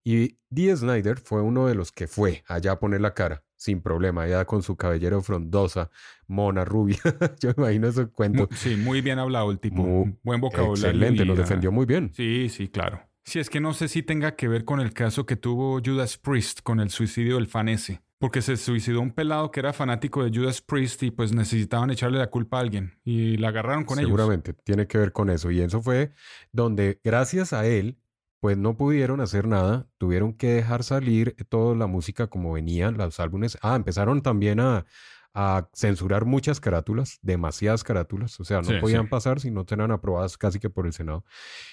Y 0.04 0.38
Dee 0.50 0.76
Snyder 0.76 1.20
fue 1.20 1.42
uno 1.42 1.68
de 1.68 1.76
los 1.76 1.92
que 1.92 2.08
fue 2.08 2.44
allá 2.48 2.74
a 2.74 2.80
poner 2.80 3.02
la 3.02 3.14
cara, 3.14 3.44
sin 3.56 3.82
problema, 3.82 4.24
allá 4.24 4.46
con 4.46 4.64
su 4.64 4.76
cabellera 4.76 5.22
frondosa, 5.22 5.92
mona, 6.28 6.66
rubia. 6.66 6.98
Yo 7.40 7.50
me 7.58 7.64
imagino 7.66 7.88
ese 7.88 8.08
cuento. 8.08 8.50
Sí, 8.56 8.76
muy 8.76 9.02
bien 9.02 9.20
hablado 9.20 9.52
el 9.52 9.60
tipo. 9.60 9.84
Mu- 9.84 10.14
Buen 10.24 10.42
vocabulario. 10.42 10.90
Excelente, 10.90 11.24
y, 11.24 11.30
ah, 11.30 11.36
defendió 11.36 11.72
muy 11.72 11.86
bien. 11.86 12.12
Sí, 12.16 12.50
sí, 12.50 12.68
claro. 12.68 13.02
Sí, 13.24 13.38
es 13.40 13.52
que 13.52 13.60
no 13.60 13.74
sé 13.74 13.88
si 13.88 14.02
tenga 14.02 14.36
que 14.36 14.48
ver 14.48 14.66
con 14.66 14.80
el 14.80 14.94
caso 14.94 15.28
que 15.28 15.36
tuvo 15.36 15.80
Judas 15.86 16.18
Priest 16.18 16.62
con 16.64 16.80
el 16.80 16.90
suicidio 16.90 17.36
del 17.36 17.46
fan 17.48 17.70
ese. 17.70 18.02
Porque 18.18 18.42
se 18.42 18.56
suicidó 18.58 19.02
un 19.02 19.12
pelado 19.12 19.50
que 19.52 19.60
era 19.60 19.74
fanático 19.74 20.24
de 20.24 20.30
Judas 20.38 20.62
Priest 20.62 21.02
y 21.04 21.10
pues 21.12 21.32
necesitaban 21.34 21.90
echarle 21.92 22.18
la 22.20 22.28
culpa 22.32 22.58
a 22.58 22.62
alguien. 22.62 22.94
Y 23.04 23.38
la 23.38 23.48
agarraron 23.50 23.84
con 23.84 23.98
ellos. 24.00 24.10
Seguramente 24.10 24.54
tiene 24.54 24.86
que 24.88 24.98
ver 25.00 25.12
con 25.12 25.30
eso. 25.32 25.50
Y 25.52 25.60
eso 25.62 25.82
fue 25.82 26.14
donde, 26.52 27.00
gracias 27.04 27.54
a 27.54 27.66
él, 27.66 27.98
pues 28.42 28.58
no 28.58 28.76
pudieron 28.76 29.22
hacer 29.22 29.48
nada. 29.48 29.88
Tuvieron 29.98 30.34
que 30.34 30.48
dejar 30.50 30.84
salir 30.84 31.36
toda 31.48 31.76
la 31.76 31.88
música 31.88 32.28
como 32.28 32.52
venían, 32.54 32.98
los 32.98 33.20
álbumes. 33.20 33.58
Ah, 33.62 33.76
empezaron 33.76 34.22
también 34.24 34.60
a, 34.60 34.86
a 35.34 35.70
censurar 35.74 36.26
muchas 36.26 36.60
carátulas, 36.60 37.20
demasiadas 37.22 37.84
carátulas. 37.84 38.40
O 38.40 38.44
sea, 38.44 38.58
no 38.58 38.64
Sí, 38.64 38.74
podían 38.82 39.04
sí. 39.04 39.08
pasar 39.10 39.40
si 39.40 39.52
no 39.52 39.64
eran 39.70 39.92
aprobadas 39.92 40.38
casi 40.40 40.60
que 40.60 40.72
por 40.72 40.88
el 40.88 40.94
Senado. 40.94 41.24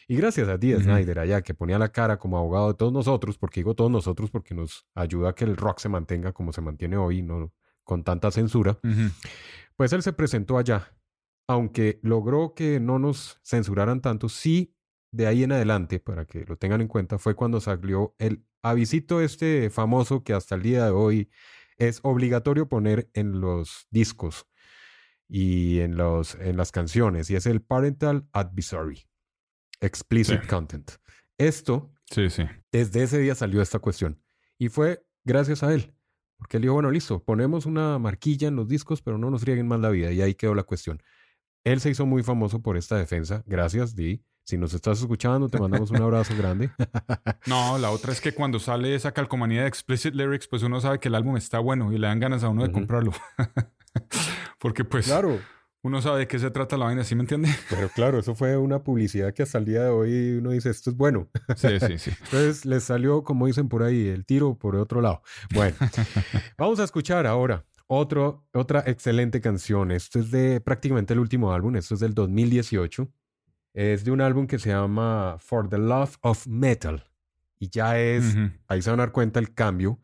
Y 0.06 0.16
gracias 0.16 0.46
a 0.48 0.58
Dee 0.58 0.74
Ujú. 0.74 0.84
Snyder 0.84 1.18
allá, 1.20 1.40
que 1.40 1.54
ponía 1.54 1.78
la 1.78 1.90
cara 1.90 2.18
como 2.18 2.36
abogado 2.36 2.68
de 2.68 2.74
todos 2.74 2.92
nosotros, 2.92 3.38
porque 3.38 3.60
digo 3.60 3.74
todos 3.74 3.90
nosotros 3.90 4.30
porque 4.30 4.54
nos 4.54 4.86
ayuda 4.94 5.30
a 5.30 5.34
que 5.34 5.44
el 5.44 5.56
rock 5.56 5.78
se 5.80 5.88
mantenga 5.88 6.32
como 6.32 6.52
se 6.52 6.60
mantiene 6.60 6.98
hoy, 6.98 7.22
no 7.22 7.50
con 7.82 8.04
tanta 8.04 8.30
censura. 8.30 8.78
Pues 9.74 9.94
él 9.94 10.02
se 10.02 10.12
presentó 10.12 10.58
allá. 10.58 10.94
Aunque 11.46 11.98
logró 12.02 12.52
que 12.54 12.78
no 12.78 12.98
nos 12.98 13.40
censuraran 13.42 14.02
tanto, 14.02 14.28
sí, 14.28 14.74
de 15.18 15.26
ahí 15.26 15.42
en 15.42 15.50
adelante, 15.50 15.98
para 15.98 16.24
que 16.26 16.44
lo 16.46 16.56
tengan 16.56 16.80
en 16.80 16.86
cuenta, 16.86 17.18
fue 17.18 17.34
cuando 17.34 17.60
salió 17.60 18.14
el 18.18 18.44
avisito 18.62 19.20
este 19.20 19.68
famoso 19.68 20.22
que 20.22 20.32
hasta 20.32 20.54
el 20.54 20.62
día 20.62 20.84
de 20.84 20.90
hoy 20.92 21.28
es 21.76 21.98
obligatorio 22.04 22.68
poner 22.68 23.10
en 23.14 23.40
los 23.40 23.88
discos 23.90 24.46
y 25.28 25.80
en, 25.80 25.96
los, 25.96 26.36
en 26.36 26.56
las 26.56 26.70
canciones, 26.70 27.30
y 27.30 27.34
es 27.34 27.46
el 27.46 27.60
Parental 27.60 28.28
Advisory, 28.32 29.08
Explicit 29.80 30.40
Sí. 30.42 30.46
Content. 30.48 30.92
Esto 31.36 31.92
Sí, 32.10 32.30
sí. 32.30 32.44
desde 32.70 33.02
ese 33.02 33.18
día 33.18 33.34
salió 33.34 33.60
esta 33.60 33.80
cuestión. 33.80 34.22
Y 34.56 34.68
fue 34.68 35.04
gracias 35.24 35.62
a 35.64 35.74
él. 35.74 35.94
Porque 36.36 36.58
él 36.58 36.62
dijo, 36.62 36.74
bueno, 36.74 36.92
listo, 36.92 37.24
ponemos 37.24 37.66
una 37.66 37.98
marquilla 37.98 38.46
en 38.46 38.54
los 38.54 38.68
discos, 38.68 39.02
pero 39.02 39.18
no 39.18 39.30
nos 39.30 39.42
frieguen 39.42 39.66
más 39.66 39.80
la 39.80 39.90
vida. 39.90 40.12
Y 40.12 40.22
ahí 40.22 40.34
quedó 40.36 40.54
la 40.54 40.62
cuestión. 40.62 41.02
Él 41.64 41.80
se 41.80 41.90
hizo 41.90 42.06
muy 42.06 42.22
famoso 42.22 42.62
por 42.62 42.76
esta 42.76 42.96
defensa. 42.96 43.42
Gracias, 43.46 43.96
Di. 43.96 44.22
Si 44.48 44.56
nos 44.56 44.72
estás 44.72 44.98
escuchando, 44.98 45.50
te 45.50 45.60
mandamos 45.60 45.90
un 45.90 46.00
abrazo 46.00 46.34
grande. 46.34 46.70
No, 47.46 47.76
la 47.76 47.90
otra 47.90 48.12
es 48.12 48.20
que 48.22 48.32
cuando 48.32 48.58
sale 48.58 48.94
esa 48.94 49.12
calcomanía 49.12 49.62
de 49.62 49.68
Explicit 49.68 50.14
Lyrics, 50.14 50.48
pues 50.48 50.62
uno 50.62 50.80
sabe 50.80 50.98
que 50.98 51.08
el 51.08 51.14
álbum 51.14 51.36
está 51.36 51.58
bueno 51.58 51.92
y 51.92 51.98
le 51.98 52.06
dan 52.06 52.18
ganas 52.18 52.42
a 52.44 52.48
uno 52.48 52.62
de 52.62 52.72
comprarlo. 52.72 53.12
Porque 54.58 54.84
pues 54.84 55.06
claro. 55.06 55.38
uno 55.82 56.00
sabe 56.00 56.20
de 56.20 56.28
qué 56.28 56.38
se 56.38 56.50
trata 56.50 56.78
la 56.78 56.86
vaina, 56.86 57.04
¿sí 57.04 57.14
me 57.14 57.22
entiende? 57.22 57.50
Pero 57.68 57.90
claro, 57.90 58.18
eso 58.18 58.34
fue 58.34 58.56
una 58.56 58.82
publicidad 58.82 59.34
que 59.34 59.42
hasta 59.42 59.58
el 59.58 59.66
día 59.66 59.82
de 59.84 59.90
hoy 59.90 60.30
uno 60.38 60.50
dice, 60.50 60.70
esto 60.70 60.90
es 60.90 60.96
bueno. 60.96 61.28
Sí, 61.54 61.78
sí, 61.80 61.98
sí. 61.98 62.10
Entonces 62.24 62.64
les 62.64 62.84
salió, 62.84 63.24
como 63.24 63.46
dicen 63.46 63.68
por 63.68 63.82
ahí, 63.82 64.08
el 64.08 64.24
tiro 64.24 64.54
por 64.54 64.76
otro 64.76 65.02
lado. 65.02 65.22
Bueno, 65.52 65.76
vamos 66.56 66.80
a 66.80 66.84
escuchar 66.84 67.26
ahora 67.26 67.66
otro, 67.86 68.46
otra 68.52 68.84
excelente 68.86 69.40
canción. 69.40 69.90
Esto 69.90 70.20
es 70.20 70.30
de 70.30 70.60
prácticamente 70.60 71.14
el 71.14 71.20
último 71.20 71.52
álbum, 71.52 71.76
esto 71.76 71.94
es 71.94 72.00
del 72.00 72.14
2018. 72.14 73.08
Es 73.74 74.04
de 74.04 74.10
un 74.10 74.20
álbum 74.20 74.46
que 74.46 74.58
se 74.58 74.70
llama 74.70 75.36
For 75.38 75.68
the 75.68 75.78
Love 75.78 76.16
of 76.22 76.46
Metal. 76.46 77.04
Y 77.60 77.68
ya 77.70 77.98
es, 77.98 78.34
Ujú. 78.34 78.50
ahí 78.68 78.82
se 78.82 78.90
van 78.90 79.00
a 79.00 79.04
dar 79.04 79.12
cuenta 79.12 79.40
el 79.40 79.52
cambio, 79.54 79.98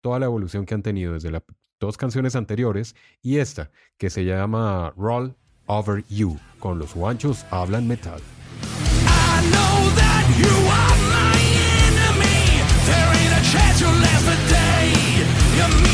toda 0.00 0.18
la 0.18 0.26
evolución 0.26 0.64
que 0.66 0.74
han 0.74 0.82
tenido 0.82 1.14
desde 1.14 1.30
las 1.30 1.42
dos 1.80 1.96
canciones 1.96 2.36
anteriores 2.36 2.94
y 3.22 3.38
esta, 3.38 3.70
que 3.96 4.10
se 4.10 4.24
llama 4.24 4.92
Roll 4.96 5.34
Over 5.66 6.04
You, 6.08 6.38
con 6.58 6.78
los 6.78 6.94
guanchos 6.94 7.44
hablan 7.50 7.86
metal. 7.88 8.20
I 8.20 9.40
know 9.50 9.94
that 9.96 10.26
you 10.38 10.50
are 10.70 10.98
my 11.08 11.38
enemy. 11.86 12.62
There 12.86 13.10
ain't 13.14 13.32
a 13.32 13.52
chance 13.52 13.80
you'll 13.80 13.98
day. 14.48 14.92
You 15.56 15.87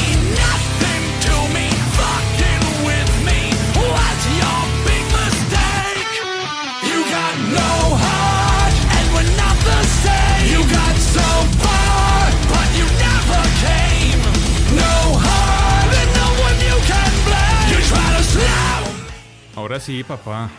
Ahora 19.65 19.81
sí, 19.81 20.05
papá. 20.05 20.51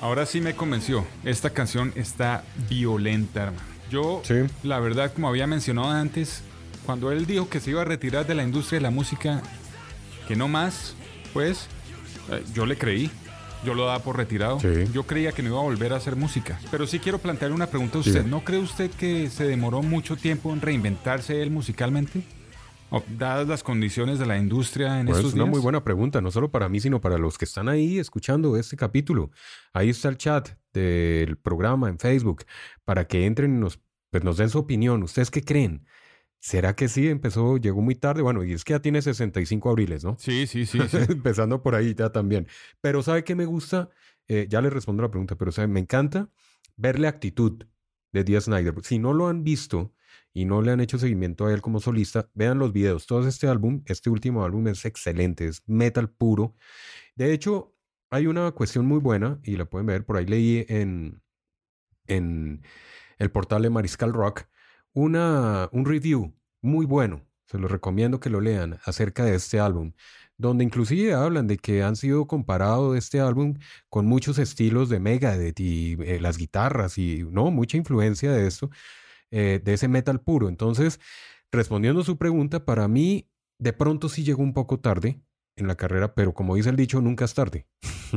Ahora 0.00 0.26
sí 0.26 0.40
me 0.40 0.56
convenció. 0.56 1.06
Esta 1.22 1.50
canción 1.50 1.92
está 1.94 2.42
violenta, 2.68 3.44
hermano. 3.44 3.62
Yo, 3.92 4.22
Sí. 4.24 4.34
la 4.64 4.80
verdad, 4.80 5.12
como 5.12 5.28
había 5.28 5.46
mencionado 5.46 5.88
antes, 5.88 6.42
cuando 6.84 7.12
él 7.12 7.26
dijo 7.26 7.48
que 7.48 7.60
se 7.60 7.70
iba 7.70 7.82
a 7.82 7.84
retirar 7.84 8.26
de 8.26 8.34
la 8.34 8.42
industria 8.42 8.80
de 8.80 8.82
la 8.82 8.90
música, 8.90 9.40
que 10.26 10.34
no 10.34 10.48
más, 10.48 10.96
pues 11.32 11.68
eh, 12.32 12.42
yo 12.52 12.66
le 12.66 12.76
creí. 12.76 13.08
Yo 13.64 13.74
lo 13.74 13.86
daba 13.86 14.00
por 14.00 14.16
retirado. 14.16 14.58
Sí. 14.58 14.66
Yo 14.92 15.04
creía 15.04 15.30
que 15.30 15.44
no 15.44 15.50
iba 15.50 15.58
a 15.60 15.62
volver 15.62 15.92
a 15.92 15.98
hacer 15.98 16.16
música. 16.16 16.58
Pero 16.72 16.88
sí 16.88 16.98
quiero 16.98 17.18
plantearle 17.18 17.54
una 17.54 17.68
pregunta 17.68 17.98
a 17.98 18.00
usted. 18.00 18.24
Sí. 18.24 18.28
¿No 18.28 18.42
cree 18.42 18.58
usted 18.58 18.90
que 18.90 19.30
se 19.30 19.44
demoró 19.44 19.80
mucho 19.80 20.16
tiempo 20.16 20.52
en 20.52 20.60
reinventarse 20.60 21.40
él 21.40 21.52
musicalmente? 21.52 22.24
Dadas 23.16 23.46
las 23.48 23.62
condiciones 23.62 24.18
de 24.18 24.26
la 24.26 24.38
industria 24.38 25.00
en 25.00 25.06
Pues 25.06 25.18
estos 25.18 25.30
es 25.32 25.34
una 25.34 25.44
días. 25.44 25.54
muy 25.54 25.60
buena 25.60 25.84
pregunta, 25.84 26.20
no 26.20 26.30
solo 26.30 26.50
para 26.50 26.68
mí, 26.68 26.80
sino 26.80 27.00
para 27.00 27.18
los 27.18 27.38
que 27.38 27.44
están 27.44 27.68
ahí 27.68 27.98
escuchando 27.98 28.56
este 28.56 28.76
capítulo. 28.76 29.30
Ahí 29.72 29.90
está 29.90 30.08
el 30.08 30.16
chat 30.16 30.50
del 30.72 31.36
programa 31.36 31.88
en 31.88 31.98
Facebook 31.98 32.44
para 32.84 33.06
que 33.06 33.26
entren 33.26 33.56
y 33.56 33.60
nos, 33.60 33.80
pues 34.10 34.24
nos 34.24 34.36
den 34.36 34.50
su 34.50 34.58
opinión. 34.58 35.02
¿Ustedes 35.02 35.30
qué 35.30 35.42
creen? 35.42 35.86
¿Será 36.38 36.74
que 36.74 36.88
sí 36.88 37.06
empezó, 37.08 37.58
llegó 37.58 37.82
muy 37.82 37.94
tarde? 37.94 38.22
Bueno, 38.22 38.42
y 38.44 38.52
es 38.54 38.64
que 38.64 38.72
ya 38.72 38.80
tiene 38.80 39.02
65 39.02 39.68
abriles, 39.70 40.04
¿no? 40.04 40.16
Sí, 40.18 40.46
sí, 40.46 40.64
sí. 40.66 40.78
sí. 40.88 40.96
Empezando 41.08 41.62
por 41.62 41.74
ahí 41.74 41.94
ya 41.94 42.10
también. 42.10 42.46
Pero 42.80 43.02
¿sabe 43.02 43.24
qué 43.24 43.34
me 43.34 43.44
gusta? 43.44 43.90
Eh, 44.26 44.46
ya 44.48 44.60
le 44.62 44.70
respondo 44.70 45.02
la 45.02 45.10
pregunta, 45.10 45.36
pero 45.36 45.52
¿sabe? 45.52 45.68
me 45.68 45.80
encanta 45.80 46.28
verle 46.76 47.08
actitud 47.08 47.64
de 48.12 48.24
Dee 48.24 48.40
Snyder. 48.40 48.74
Si 48.82 48.98
no 48.98 49.12
lo 49.12 49.28
han 49.28 49.44
visto 49.44 49.92
y 50.32 50.44
no 50.44 50.62
le 50.62 50.72
han 50.72 50.80
hecho 50.80 50.98
seguimiento 50.98 51.46
a 51.46 51.52
él 51.52 51.60
como 51.60 51.80
solista, 51.80 52.28
vean 52.34 52.58
los 52.58 52.72
videos. 52.72 53.06
Todo 53.06 53.26
este 53.26 53.48
álbum, 53.48 53.82
este 53.86 54.10
último 54.10 54.44
álbum 54.44 54.68
es 54.68 54.84
excelente, 54.84 55.46
es 55.46 55.62
metal 55.66 56.10
puro. 56.10 56.56
De 57.16 57.32
hecho, 57.32 57.74
hay 58.10 58.26
una 58.26 58.50
cuestión 58.52 58.86
muy 58.86 58.98
buena 59.00 59.40
y 59.42 59.56
la 59.56 59.66
pueden 59.66 59.86
ver, 59.86 60.04
por 60.04 60.16
ahí 60.16 60.26
leí 60.26 60.66
en, 60.68 61.22
en 62.06 62.62
el 63.18 63.30
portal 63.30 63.62
de 63.62 63.70
Mariscal 63.70 64.12
Rock 64.12 64.46
una, 64.92 65.68
un 65.72 65.84
review 65.84 66.34
muy 66.62 66.86
bueno. 66.86 67.26
Se 67.46 67.58
los 67.58 67.70
recomiendo 67.70 68.20
que 68.20 68.30
lo 68.30 68.40
lean 68.40 68.78
acerca 68.84 69.24
de 69.24 69.34
este 69.34 69.58
álbum 69.58 69.92
donde 70.40 70.64
inclusive 70.64 71.12
hablan 71.12 71.46
de 71.46 71.58
que 71.58 71.82
han 71.82 71.96
sido 71.96 72.26
comparado 72.26 72.96
este 72.96 73.20
álbum 73.20 73.58
con 73.90 74.06
muchos 74.06 74.38
estilos 74.38 74.88
de 74.88 74.98
Megadeth 74.98 75.60
y 75.60 75.98
eh, 76.00 76.18
las 76.18 76.38
guitarras 76.38 76.96
y 76.96 77.24
no, 77.30 77.50
mucha 77.50 77.76
influencia 77.76 78.32
de 78.32 78.46
esto, 78.46 78.70
eh, 79.30 79.60
de 79.62 79.74
ese 79.74 79.88
metal 79.88 80.20
puro. 80.20 80.48
Entonces, 80.48 81.00
respondiendo 81.52 82.00
a 82.00 82.04
su 82.04 82.18
pregunta, 82.18 82.64
para 82.64 82.88
mí 82.88 83.30
de 83.58 83.72
pronto 83.72 84.08
sí 84.08 84.24
llegó 84.24 84.42
un 84.42 84.54
poco 84.54 84.80
tarde 84.80 85.22
en 85.56 85.68
la 85.68 85.76
carrera, 85.76 86.14
pero 86.14 86.32
como 86.32 86.56
dice 86.56 86.70
el 86.70 86.76
dicho, 86.76 87.00
nunca 87.00 87.24
es 87.24 87.34
tarde. 87.34 87.66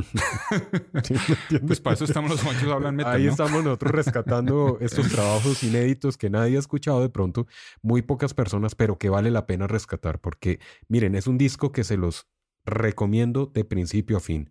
¿Sí 1.04 1.14
me 1.14 1.20
entiendes? 1.42 1.62
Pues 1.66 1.80
para 1.80 1.94
eso 1.94 2.04
estamos 2.04 2.30
los 2.30 2.42
Juanchos 2.42 2.72
hablan 2.72 2.96
metal, 2.96 3.14
Ahí 3.14 3.24
¿no? 3.24 3.30
estamos 3.30 3.62
nosotros 3.64 3.92
rescatando 3.92 4.78
estos 4.80 5.08
trabajos 5.10 5.62
inéditos 5.62 6.16
que 6.16 6.30
nadie 6.30 6.56
ha 6.56 6.60
escuchado 6.60 7.00
de 7.02 7.10
pronto, 7.10 7.46
muy 7.82 8.02
pocas 8.02 8.34
personas, 8.34 8.74
pero 8.74 8.98
que 8.98 9.10
vale 9.10 9.30
la 9.30 9.46
pena 9.46 9.66
rescatar, 9.66 10.20
porque 10.20 10.58
miren, 10.88 11.14
es 11.14 11.26
un 11.26 11.38
disco 11.38 11.72
que 11.72 11.84
se 11.84 11.96
los 11.96 12.26
recomiendo 12.64 13.46
de 13.46 13.64
principio 13.64 14.16
a 14.16 14.20
fin. 14.20 14.50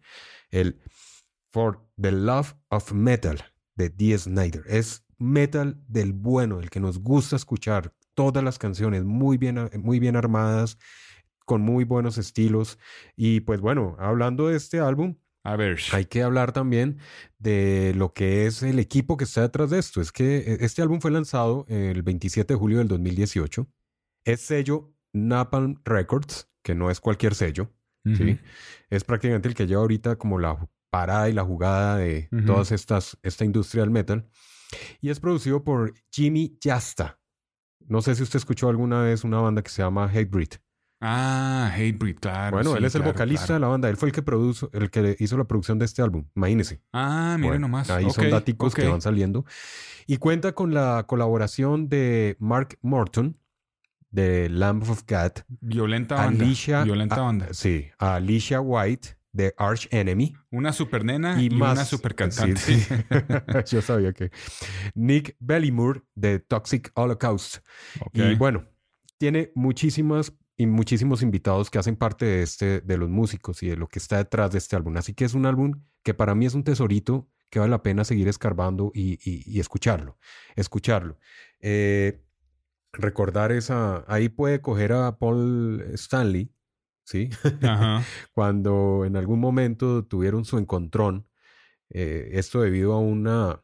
El 0.49 0.79
For 1.51 1.87
the 1.99 2.11
Love 2.11 2.55
of 2.69 2.93
Metal 2.93 3.43
de 3.75 3.89
Dee 3.89 4.17
Snyder. 4.17 4.63
Es 4.67 5.03
metal 5.23 5.81
del 5.87 6.13
bueno, 6.13 6.59
el 6.59 6.69
que 6.69 6.79
nos 6.79 6.99
gusta 6.99 7.35
escuchar. 7.35 7.93
Todas 8.13 8.43
las 8.43 8.59
canciones 8.59 9.03
muy 9.03 9.37
bien, 9.37 9.69
muy 9.81 9.99
bien 9.99 10.15
armadas, 10.15 10.77
con 11.45 11.61
muy 11.61 11.83
buenos 11.83 12.17
estilos. 12.17 12.77
Y 13.15 13.39
pues 13.41 13.59
bueno, 13.61 13.95
hablando 13.99 14.47
de 14.49 14.57
este 14.57 14.79
álbum, 14.79 15.15
A 15.43 15.55
ver. 15.55 15.79
hay 15.91 16.05
que 16.05 16.21
hablar 16.21 16.51
también 16.51 16.99
de 17.39 17.93
lo 17.95 18.13
que 18.13 18.45
es 18.45 18.61
el 18.61 18.77
equipo 18.79 19.17
que 19.17 19.23
está 19.23 19.41
detrás 19.41 19.71
de 19.71 19.79
esto. 19.79 19.99
Es 19.99 20.11
que 20.11 20.37
eh, 20.37 20.57
este 20.61 20.81
álbum 20.81 20.99
fue 21.01 21.09
lanzado 21.11 21.65
el 21.69 22.03
27 22.03 22.53
de 22.53 22.59
julio 22.59 22.77
del 22.77 22.87
2018. 22.87 23.67
Es 24.25 24.41
sello 24.41 24.93
Napalm 25.11 25.81
Records, 25.83 26.49
que 26.61 26.75
no 26.75 26.91
es 26.91 26.99
cualquier 26.99 27.33
sello. 27.35 27.71
¿sí? 28.05 28.37
Es 28.89 29.03
prácticamente 29.05 29.47
el 29.47 29.55
que 29.55 29.65
lleva 29.65 29.81
ahorita 29.81 30.17
como 30.17 30.37
la 30.37 30.69
parada 30.89 31.29
y 31.29 31.33
la 31.33 31.43
jugada 31.43 31.97
de 31.97 32.27
Ujú. 32.31 32.45
todas 32.45 32.71
estas, 32.71 33.17
esta 33.23 33.43
industria 33.45 33.81
del 33.83 33.91
metal. 33.91 34.27
Y 35.01 35.09
es 35.09 35.19
producido 35.19 35.63
por 35.63 35.93
Jimmy 36.11 36.57
Yasta. 36.61 37.19
No 37.87 38.01
sé 38.01 38.15
si 38.15 38.23
usted 38.23 38.37
escuchó 38.37 38.69
alguna 38.69 39.01
vez 39.01 39.23
una 39.23 39.39
banda 39.39 39.61
que 39.61 39.69
se 39.69 39.81
llama 39.81 40.05
Hatebreed. 40.05 40.53
Ah, 41.05 41.69
Hatebreed, 41.73 42.17
claro. 42.19 42.55
bueno, 42.55 42.71
sí, 42.71 42.77
él 42.77 42.85
es 42.85 42.95
el 42.95 43.01
vocalista 43.01 43.47
claro. 43.47 43.53
de 43.55 43.59
la 43.59 43.67
banda. 43.67 43.89
Él 43.89 43.97
fue 43.97 44.07
el 44.07 44.13
que 44.15 44.21
produjo, 44.21 44.69
el 44.71 44.89
que 44.89 45.17
hizo 45.19 45.37
la 45.37 45.43
producción 45.43 45.77
de 45.77 45.83
este 45.85 46.01
álbum. 46.01 46.25
Imagínese. 46.35 46.81
Ah, 46.93 47.35
mire 47.37 47.49
Bueno, 47.49 47.67
nomás. 47.67 47.89
Ahí 47.89 48.09
son 48.09 48.25
Ok, 48.25 48.31
daticos 48.31 48.73
que 48.73 48.87
van 48.87 49.01
saliendo. 49.01 49.45
Y 50.07 50.15
cuenta 50.17 50.53
con 50.53 50.73
la 50.73 51.03
colaboración 51.05 51.89
de 51.89 52.37
Mark 52.39 52.77
Morton, 52.81 53.37
de 54.11 54.47
Lamb 54.49 54.83
of 54.89 55.03
God, 55.07 55.43
Violenta 55.59 56.15
banda. 56.15 56.45
Alicia, 56.45 56.83
Violenta 56.83 57.15
a- 57.15 57.19
banda. 57.21 57.47
sí, 57.51 57.87
a 57.97 58.15
Alicia 58.15 58.61
White, 58.61 59.17
de 59.33 59.53
Arch 59.57 59.87
Enemy. 59.91 60.33
Una 60.51 60.71
super 60.71 61.03
nena 61.03 61.41
y, 61.41 61.47
y, 61.47 61.49
más. 61.49 61.73
una 61.73 61.85
super 61.85 62.15
cantante. 62.15 62.55
Sí, 62.55 62.79
sí. 62.79 62.95
Yo 63.75 63.81
sabía 63.81 64.13
que. 64.13 64.31
Nick 64.95 65.35
Bellymore, 65.39 66.03
de 66.15 66.39
Toxic 66.39 66.91
Holocaust. 66.95 67.57
Y 68.13 68.35
bueno, 68.35 68.63
tiene 69.17 69.51
muchísimas 69.55 70.33
y 70.55 70.67
muchísimos 70.67 71.23
invitados 71.23 71.71
que 71.71 71.79
hacen 71.79 71.95
parte 71.95 72.25
de 72.25 72.43
este, 72.43 72.79
de 72.81 72.97
los 72.97 73.09
músicos 73.09 73.63
y 73.63 73.67
de 73.69 73.75
lo 73.75 73.87
que 73.87 73.97
está 73.99 74.17
detrás 74.17 74.51
de 74.51 74.59
este 74.59 74.75
álbum. 74.75 74.95
Así 74.97 75.13
que 75.15 75.25
es 75.25 75.33
un 75.33 75.45
álbum 75.47 75.81
que 76.03 76.13
para 76.13 76.35
mí 76.35 76.45
es 76.45 76.53
un 76.53 76.63
tesorito 76.63 77.27
que 77.49 77.57
vale 77.59 77.71
la 77.71 77.81
pena 77.83 78.03
seguir 78.03 78.27
escarbando 78.27 78.91
y, 78.93 79.13
y- 79.29 79.43
y 79.45 79.59
escucharlo. 79.59 80.17
Escucharlo. 80.55 81.17
Eh, 81.59 82.23
recordar 82.91 83.51
esa. 83.51 84.05
Ahí 84.07 84.29
puede 84.29 84.61
coger 84.61 84.93
a 84.93 85.17
Paul 85.17 85.83
Stanley, 85.93 86.51
¿sí? 87.03 87.29
Ajá. 87.61 88.03
Cuando 88.33 89.03
en 89.05 89.15
algún 89.15 89.39
momento 89.39 90.05
tuvieron 90.05 90.45
su 90.45 90.57
encontrón. 90.57 91.27
eh, 91.89 92.29
esto 92.33 92.61
debido 92.61 92.93
a 92.93 92.99
una, 92.99 93.61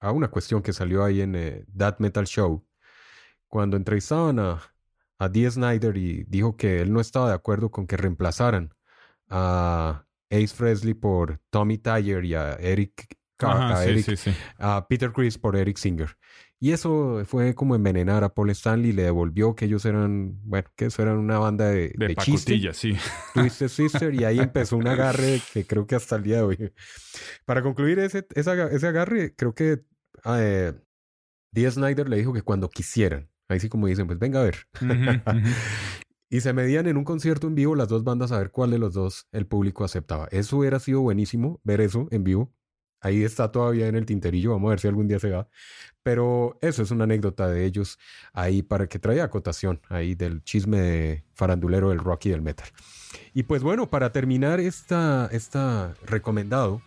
a 0.00 0.10
una 0.12 0.28
cuestión 0.28 0.62
que 0.62 0.72
salió 0.72 1.04
ahí 1.04 1.20
en 1.20 1.34
eh, 1.36 1.64
That 1.76 1.96
Metal 1.98 2.26
Show. 2.26 2.66
Cuando 3.48 3.76
entrevistaban 3.76 4.38
a, 4.40 4.60
a 5.18 5.28
Dee 5.28 5.50
Snyder 5.50 5.96
y 5.96 6.24
dijo 6.28 6.56
que 6.56 6.80
él 6.80 6.92
no 6.92 7.00
estaba 7.00 7.28
de 7.28 7.34
acuerdo 7.34 7.70
con 7.70 7.86
que 7.86 7.96
reemplazaran 7.96 8.74
a 9.28 10.04
Ace 10.30 10.48
Frehley 10.54 10.94
por 10.94 11.40
Tommy 11.50 11.78
Tyler 11.78 12.24
y 12.24 12.34
a 12.34 12.52
Eric, 12.54 13.16
Carr- 13.38 13.56
Ajá, 13.56 13.74
a, 13.80 13.84
sí, 13.84 13.90
Eric- 13.90 14.04
sí, 14.04 14.16
sí. 14.16 14.32
a 14.58 14.86
Peter 14.88 15.12
Chris 15.12 15.38
por 15.38 15.56
Eric 15.56 15.76
Singer. 15.76 16.16
Y 16.62 16.72
eso 16.72 17.22
fue 17.24 17.54
como 17.54 17.74
envenenar 17.74 18.22
a 18.22 18.34
Paul 18.34 18.50
Stanley 18.50 18.90
y 18.90 18.92
le 18.92 19.04
devolvió 19.04 19.54
que 19.54 19.64
ellos 19.64 19.84
eran, 19.86 20.38
bueno, 20.44 20.68
que 20.76 20.84
eso 20.86 21.00
eran 21.02 21.16
una 21.16 21.38
banda 21.38 21.68
de, 21.70 21.92
De, 21.96 22.08
de 22.08 22.14
sí. 22.74 22.94
Twisted 23.32 23.68
Sister 23.68 24.14
y 24.14 24.24
ahí 24.24 24.38
empezó 24.40 24.76
un 24.76 24.86
agarre 24.86 25.40
que 25.54 25.66
creo 25.66 25.86
que 25.86 25.94
hasta 25.94 26.16
el 26.16 26.22
día 26.22 26.36
de 26.36 26.42
hoy. 26.42 26.72
Para 27.46 27.62
concluir 27.62 27.98
ese, 27.98 28.26
ese, 28.34 28.50
aga- 28.50 28.68
ese 28.70 28.86
agarre, 28.86 29.34
creo 29.34 29.54
que 29.54 29.80
eh, 30.26 30.74
Dee 31.52 31.70
Snyder 31.70 32.08
le 32.10 32.16
dijo 32.18 32.34
que 32.34 32.42
cuando 32.42 32.68
quisieran, 32.68 33.30
ahí 33.48 33.58
sí 33.58 33.70
como 33.70 33.86
dicen, 33.86 34.06
pues 34.06 34.18
venga 34.18 34.40
a 34.40 34.44
ver. 34.44 34.56
Y 36.32 36.42
se 36.42 36.52
medían 36.52 36.86
en 36.86 36.96
un 36.96 37.02
concierto 37.02 37.48
en 37.48 37.56
vivo 37.56 37.74
las 37.74 37.88
dos 37.88 38.04
bandas 38.04 38.30
a 38.30 38.38
ver 38.38 38.52
cuál 38.52 38.70
de 38.70 38.78
los 38.78 38.94
dos 38.94 39.26
el 39.32 39.46
público 39.48 39.82
aceptaba. 39.82 40.28
Eso 40.30 40.58
hubiera 40.58 40.78
sido 40.78 41.00
buenísimo, 41.00 41.60
ver 41.64 41.80
eso 41.80 42.06
en 42.12 42.22
vivo. 42.22 42.54
Ahí 43.00 43.24
está 43.24 43.50
todavía 43.50 43.88
en 43.88 43.94
el 43.94 44.06
tinterillo, 44.06 44.50
vamos 44.50 44.68
a 44.68 44.70
ver 44.70 44.80
si 44.80 44.88
algún 44.88 45.08
día 45.08 45.18
se 45.18 45.30
va. 45.30 45.48
Pero 46.02 46.58
eso 46.60 46.82
es 46.82 46.90
una 46.90 47.04
anécdota 47.04 47.48
de 47.48 47.64
ellos 47.64 47.98
ahí 48.32 48.62
para 48.62 48.86
que 48.86 48.98
traiga 48.98 49.24
acotación 49.24 49.80
ahí 49.88 50.14
del 50.14 50.42
chisme 50.44 50.80
de 50.80 51.24
farandulero 51.34 51.90
del 51.90 51.98
rock 51.98 52.26
y 52.26 52.30
del 52.30 52.42
metal. 52.42 52.68
Y 53.34 53.44
pues 53.44 53.62
bueno, 53.62 53.90
para 53.90 54.12
terminar 54.12 54.60
esta, 54.60 55.28
esta 55.32 55.94
recomendado 56.04 56.82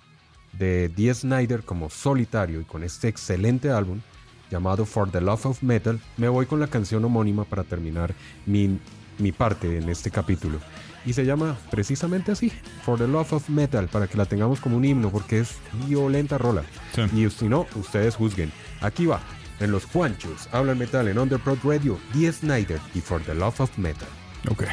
de 0.53 0.89
Dee 0.89 1.13
Snyder 1.13 1.63
como 1.63 1.89
solitario 1.89 2.61
y 2.61 2.65
con 2.65 2.83
este 2.83 3.07
excelente 3.07 3.69
álbum 3.69 4.01
llamado 4.49 4.85
For 4.85 5.09
the 5.09 5.19
Love 5.21 5.47
of 5.47 5.63
Metal, 5.63 5.99
me 6.17 6.29
voy 6.29 6.45
con 6.45 6.59
la 6.59 6.67
canción 6.67 7.03
homónima 7.03 7.43
para 7.43 7.63
terminar 7.63 8.13
mi, 8.45 8.79
mi 9.17 9.31
parte 9.31 9.77
en 9.77 9.89
este 9.89 10.11
capítulo. 10.11 10.59
Y 11.05 11.13
se 11.13 11.25
llama 11.25 11.57
precisamente 11.69 12.31
así, 12.31 12.51
For 12.85 12.97
the 12.97 13.07
Love 13.07 13.33
of 13.33 13.49
Metal, 13.49 13.87
para 13.87 14.07
que 14.07 14.17
la 14.17 14.25
tengamos 14.25 14.59
como 14.59 14.77
un 14.77 14.85
himno, 14.85 15.09
porque 15.09 15.39
es 15.39 15.57
violenta 15.87 16.37
rola. 16.37 16.63
Sí. 16.95 17.01
Y 17.13 17.29
si 17.29 17.49
no, 17.49 17.67
ustedes 17.75 18.15
juzguen. 18.15 18.51
Aquí 18.79 19.05
va, 19.05 19.19
en 19.59 19.71
los 19.71 19.85
Juanchos, 19.85 20.47
hablan 20.51 20.77
metal 20.77 21.07
en 21.07 21.19
Underprod 21.19 21.59
Radio, 21.63 21.99
Dee 22.13 22.31
Snyder 22.31 22.79
y 22.93 23.01
For 23.01 23.21
the 23.21 23.35
Love 23.35 23.59
of 23.59 23.77
Metal. 23.77 24.07
Ok. 24.49 24.63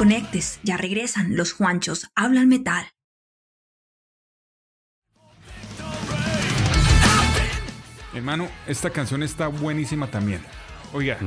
Desconectes, 0.00 0.60
ya 0.62 0.76
regresan 0.78 1.36
los 1.36 1.52
Juanchos, 1.52 2.10
hablan 2.14 2.48
metal. 2.48 2.86
Hermano, 8.14 8.48
esta 8.66 8.90
canción 8.90 9.22
está 9.22 9.48
buenísima 9.48 10.10
también. 10.10 10.40
Oiga, 10.92 11.18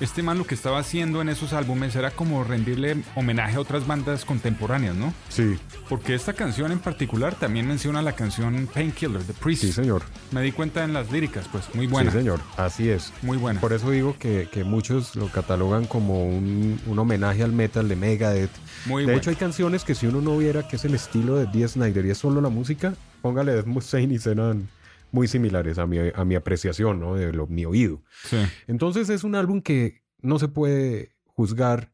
este 0.00 0.22
man 0.22 0.36
lo 0.38 0.44
que 0.46 0.54
estaba 0.54 0.78
haciendo 0.78 1.22
en 1.22 1.28
esos 1.28 1.52
álbumes 1.52 1.96
era 1.96 2.10
como 2.10 2.44
rendirle 2.44 2.96
homenaje 3.14 3.56
a 3.56 3.60
otras 3.60 3.86
bandas 3.86 4.24
contemporáneas, 4.24 4.94
¿no? 4.94 5.14
Sí, 5.28 5.56
Porque 5.88 6.14
esta 6.14 6.34
canción 6.34 6.70
en 6.72 6.78
particular 6.80 7.34
también 7.34 7.66
menciona 7.66 8.02
la 8.02 8.12
canción 8.12 8.68
Painkiller 8.72 9.22
de 9.24 9.32
Priest. 9.32 9.62
sí, 9.62 9.72
señor. 9.72 10.02
Me 10.32 10.42
di 10.42 10.52
cuenta 10.52 10.84
en 10.84 10.92
las 10.92 11.10
líricas, 11.10 11.46
pues 11.50 11.74
muy 11.74 11.86
buena. 11.86 12.10
Sí, 12.10 12.18
señor. 12.18 12.40
Así 12.56 12.90
es. 12.90 13.12
Muy 13.22 13.38
buena. 13.38 13.60
Por 13.60 13.72
eso 13.72 13.90
digo 13.90 14.16
que, 14.18 14.48
que 14.52 14.64
muchos 14.64 15.16
lo 15.16 15.28
catalogan 15.28 15.86
como 15.86 16.24
un, 16.26 16.78
un 16.86 16.98
homenaje 16.98 17.42
al 17.42 17.52
metal 17.52 17.88
de 17.88 17.96
Megadeth. 17.96 18.50
Muy 18.84 19.06
de 19.06 19.14
hecho, 19.16 19.30
hay 19.30 19.36
canciones 19.36 19.84
que 19.84 19.94
si 19.94 20.06
uno 20.06 20.20
no 20.20 20.36
viera 20.36 20.68
que 20.68 20.76
es 20.76 20.84
el 20.84 20.94
estilo 20.94 21.36
de 21.36 21.46
Dee 21.46 21.66
Snyder 21.66 22.04
y 22.04 22.10
es 22.10 22.18
solo 22.18 22.40
la 22.40 22.48
música, 22.50 22.94
póngale 23.22 23.54
Death 23.54 23.66
Mustaine 23.66 24.14
y 24.14 24.18
serán 24.18 24.68
muy 25.16 25.28
similares 25.28 25.78
a 25.78 25.86
mi, 25.86 25.96
a 26.14 26.24
mi 26.26 26.34
apreciación, 26.34 27.00
¿no? 27.00 27.14
De 27.14 27.32
lo, 27.32 27.46
mi 27.46 27.64
oído. 27.64 28.02
Sí. 28.24 28.36
Entonces 28.66 29.08
es 29.08 29.24
un 29.24 29.34
álbum 29.34 29.62
que 29.62 30.02
no 30.20 30.38
se 30.38 30.48
puede 30.48 31.16
juzgar 31.24 31.90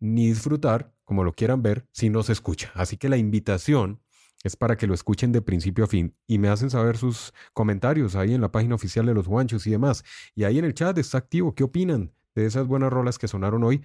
ni 0.00 0.26
disfrutar, 0.26 0.92
como 1.04 1.22
lo 1.22 1.32
quieran 1.32 1.62
ver, 1.62 1.86
si 1.92 2.10
no 2.10 2.24
se 2.24 2.32
escucha. 2.32 2.72
Así 2.74 2.96
que 2.96 3.08
la 3.08 3.16
invitación 3.16 4.00
es 4.42 4.56
para 4.56 4.76
que 4.76 4.88
lo 4.88 4.94
escuchen 4.94 5.30
de 5.30 5.40
principio 5.40 5.84
a 5.84 5.86
fin 5.86 6.16
y 6.26 6.38
me 6.38 6.48
hacen 6.48 6.68
saber 6.68 6.96
sus 6.96 7.32
comentarios 7.52 8.16
ahí 8.16 8.34
en 8.34 8.40
la 8.40 8.50
página 8.50 8.74
oficial 8.74 9.06
de 9.06 9.14
los 9.14 9.28
guanchos 9.28 9.66
y 9.68 9.70
demás. 9.70 10.04
Y 10.34 10.42
ahí 10.42 10.58
en 10.58 10.64
el 10.64 10.74
chat 10.74 10.98
está 10.98 11.18
activo, 11.18 11.54
¿qué 11.54 11.62
opinan 11.62 12.12
de 12.34 12.46
esas 12.46 12.66
buenas 12.66 12.92
rolas 12.92 13.18
que 13.18 13.28
sonaron 13.28 13.62
hoy, 13.62 13.84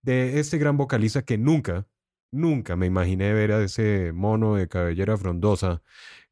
de 0.00 0.40
este 0.40 0.56
gran 0.56 0.78
vocalista 0.78 1.22
que 1.22 1.36
nunca, 1.36 1.86
nunca 2.30 2.74
me 2.74 2.86
imaginé 2.86 3.32
ver 3.34 3.52
a 3.52 3.62
ese 3.62 4.12
mono 4.12 4.56
de 4.56 4.68
cabellera 4.68 5.16
frondosa 5.18 5.82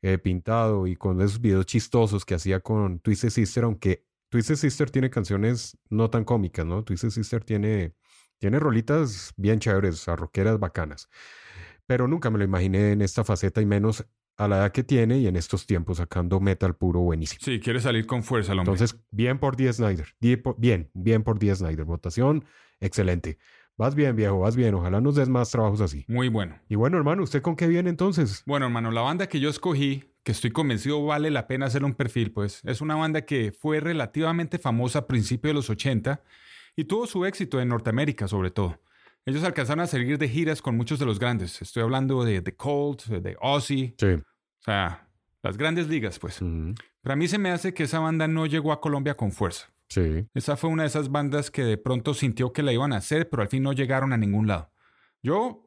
eh, 0.02 0.18
pintado 0.18 0.86
y 0.86 0.96
con 0.96 1.20
esos 1.20 1.40
videos 1.40 1.66
chistosos 1.66 2.24
que 2.24 2.34
hacía 2.34 2.60
con 2.60 3.00
Twisted 3.00 3.30
Sister, 3.30 3.64
aunque 3.64 4.06
Twisted 4.28 4.56
Sister 4.56 4.90
tiene 4.90 5.10
canciones 5.10 5.78
no 5.88 6.10
tan 6.10 6.24
cómicas, 6.24 6.66
¿no? 6.66 6.84
Twisted 6.84 7.10
Sister 7.10 7.44
tiene, 7.44 7.94
tiene 8.38 8.58
rolitas 8.58 9.32
bien 9.36 9.58
chéveres, 9.58 10.06
rockeras 10.06 10.58
bacanas. 10.58 11.08
Pero 11.86 12.06
nunca 12.06 12.30
me 12.30 12.38
lo 12.38 12.44
imaginé 12.44 12.92
en 12.92 13.02
esta 13.02 13.24
faceta 13.24 13.62
y 13.62 13.66
menos 13.66 14.04
a 14.36 14.46
la 14.46 14.58
edad 14.58 14.72
que 14.72 14.84
tiene 14.84 15.18
y 15.18 15.26
en 15.26 15.34
estos 15.36 15.66
tiempos 15.66 15.96
sacando 15.96 16.38
metal 16.38 16.76
puro 16.76 17.00
buenísimo. 17.00 17.40
Sí, 17.42 17.58
quiere 17.58 17.80
salir 17.80 18.06
con 18.06 18.22
fuerza 18.22 18.52
el 18.52 18.60
hombre. 18.60 18.74
Entonces, 18.74 19.00
bien 19.10 19.38
por 19.38 19.56
D. 19.56 19.72
Snyder. 19.72 20.06
Bien, 20.20 20.90
bien 20.94 21.24
por 21.24 21.38
D. 21.38 21.54
Snyder. 21.54 21.84
Votación, 21.84 22.44
excelente. 22.78 23.38
Vas 23.78 23.94
bien, 23.94 24.16
viejo, 24.16 24.40
vas 24.40 24.56
bien. 24.56 24.74
Ojalá 24.74 25.00
nos 25.00 25.14
des 25.14 25.28
más 25.28 25.50
trabajos 25.50 25.80
así. 25.80 26.04
Muy 26.08 26.28
bueno. 26.28 26.58
Y 26.68 26.74
bueno, 26.74 26.96
hermano, 26.98 27.22
¿usted 27.22 27.40
con 27.40 27.54
qué 27.54 27.68
viene 27.68 27.88
entonces? 27.90 28.42
Bueno, 28.44 28.66
hermano, 28.66 28.90
la 28.90 29.02
banda 29.02 29.28
que 29.28 29.38
yo 29.38 29.48
escogí, 29.48 30.02
que 30.24 30.32
estoy 30.32 30.50
convencido 30.50 31.04
vale 31.06 31.30
la 31.30 31.46
pena 31.46 31.66
hacer 31.66 31.84
un 31.84 31.94
perfil, 31.94 32.32
pues 32.32 32.60
es 32.64 32.80
una 32.80 32.96
banda 32.96 33.22
que 33.24 33.52
fue 33.52 33.78
relativamente 33.78 34.58
famosa 34.58 34.98
a 35.00 35.06
principios 35.06 35.50
de 35.50 35.54
los 35.54 35.70
80 35.70 36.20
y 36.74 36.84
tuvo 36.84 37.06
su 37.06 37.24
éxito 37.24 37.60
en 37.60 37.68
Norteamérica, 37.68 38.26
sobre 38.26 38.50
todo. 38.50 38.80
Ellos 39.24 39.44
alcanzaron 39.44 39.84
a 39.84 39.86
salir 39.86 40.18
de 40.18 40.28
giras 40.28 40.60
con 40.60 40.76
muchos 40.76 40.98
de 40.98 41.06
los 41.06 41.20
grandes. 41.20 41.62
Estoy 41.62 41.84
hablando 41.84 42.24
de 42.24 42.42
The 42.42 42.56
Cold, 42.56 43.02
de 43.22 43.36
Ozzy, 43.40 43.94
Sí. 43.96 44.06
o 44.06 44.22
sea, 44.62 45.08
las 45.42 45.56
grandes 45.56 45.86
ligas, 45.88 46.18
pues. 46.18 46.42
Ujú. 46.42 46.74
Pero 47.00 47.12
a 47.12 47.16
mí 47.16 47.28
se 47.28 47.38
me 47.38 47.50
hace 47.50 47.72
que 47.74 47.84
esa 47.84 48.00
banda 48.00 48.26
no 48.26 48.46
llegó 48.46 48.72
a 48.72 48.80
Colombia 48.80 49.16
con 49.16 49.30
fuerza. 49.30 49.68
Sí. 49.88 50.26
Esa 50.34 50.56
fue 50.56 50.70
una 50.70 50.82
de 50.82 50.88
esas 50.88 51.10
bandas 51.10 51.50
que 51.50 51.64
de 51.64 51.78
pronto 51.78 52.14
sintió 52.14 52.52
que 52.52 52.62
la 52.62 52.72
iban 52.72 52.92
a 52.92 52.96
hacer, 52.98 53.28
pero 53.30 53.42
al 53.42 53.48
fin 53.48 53.62
no 53.62 53.72
llegaron 53.72 54.12
a 54.12 54.16
ningún 54.16 54.46
lado. 54.46 54.70
Yo 55.22 55.64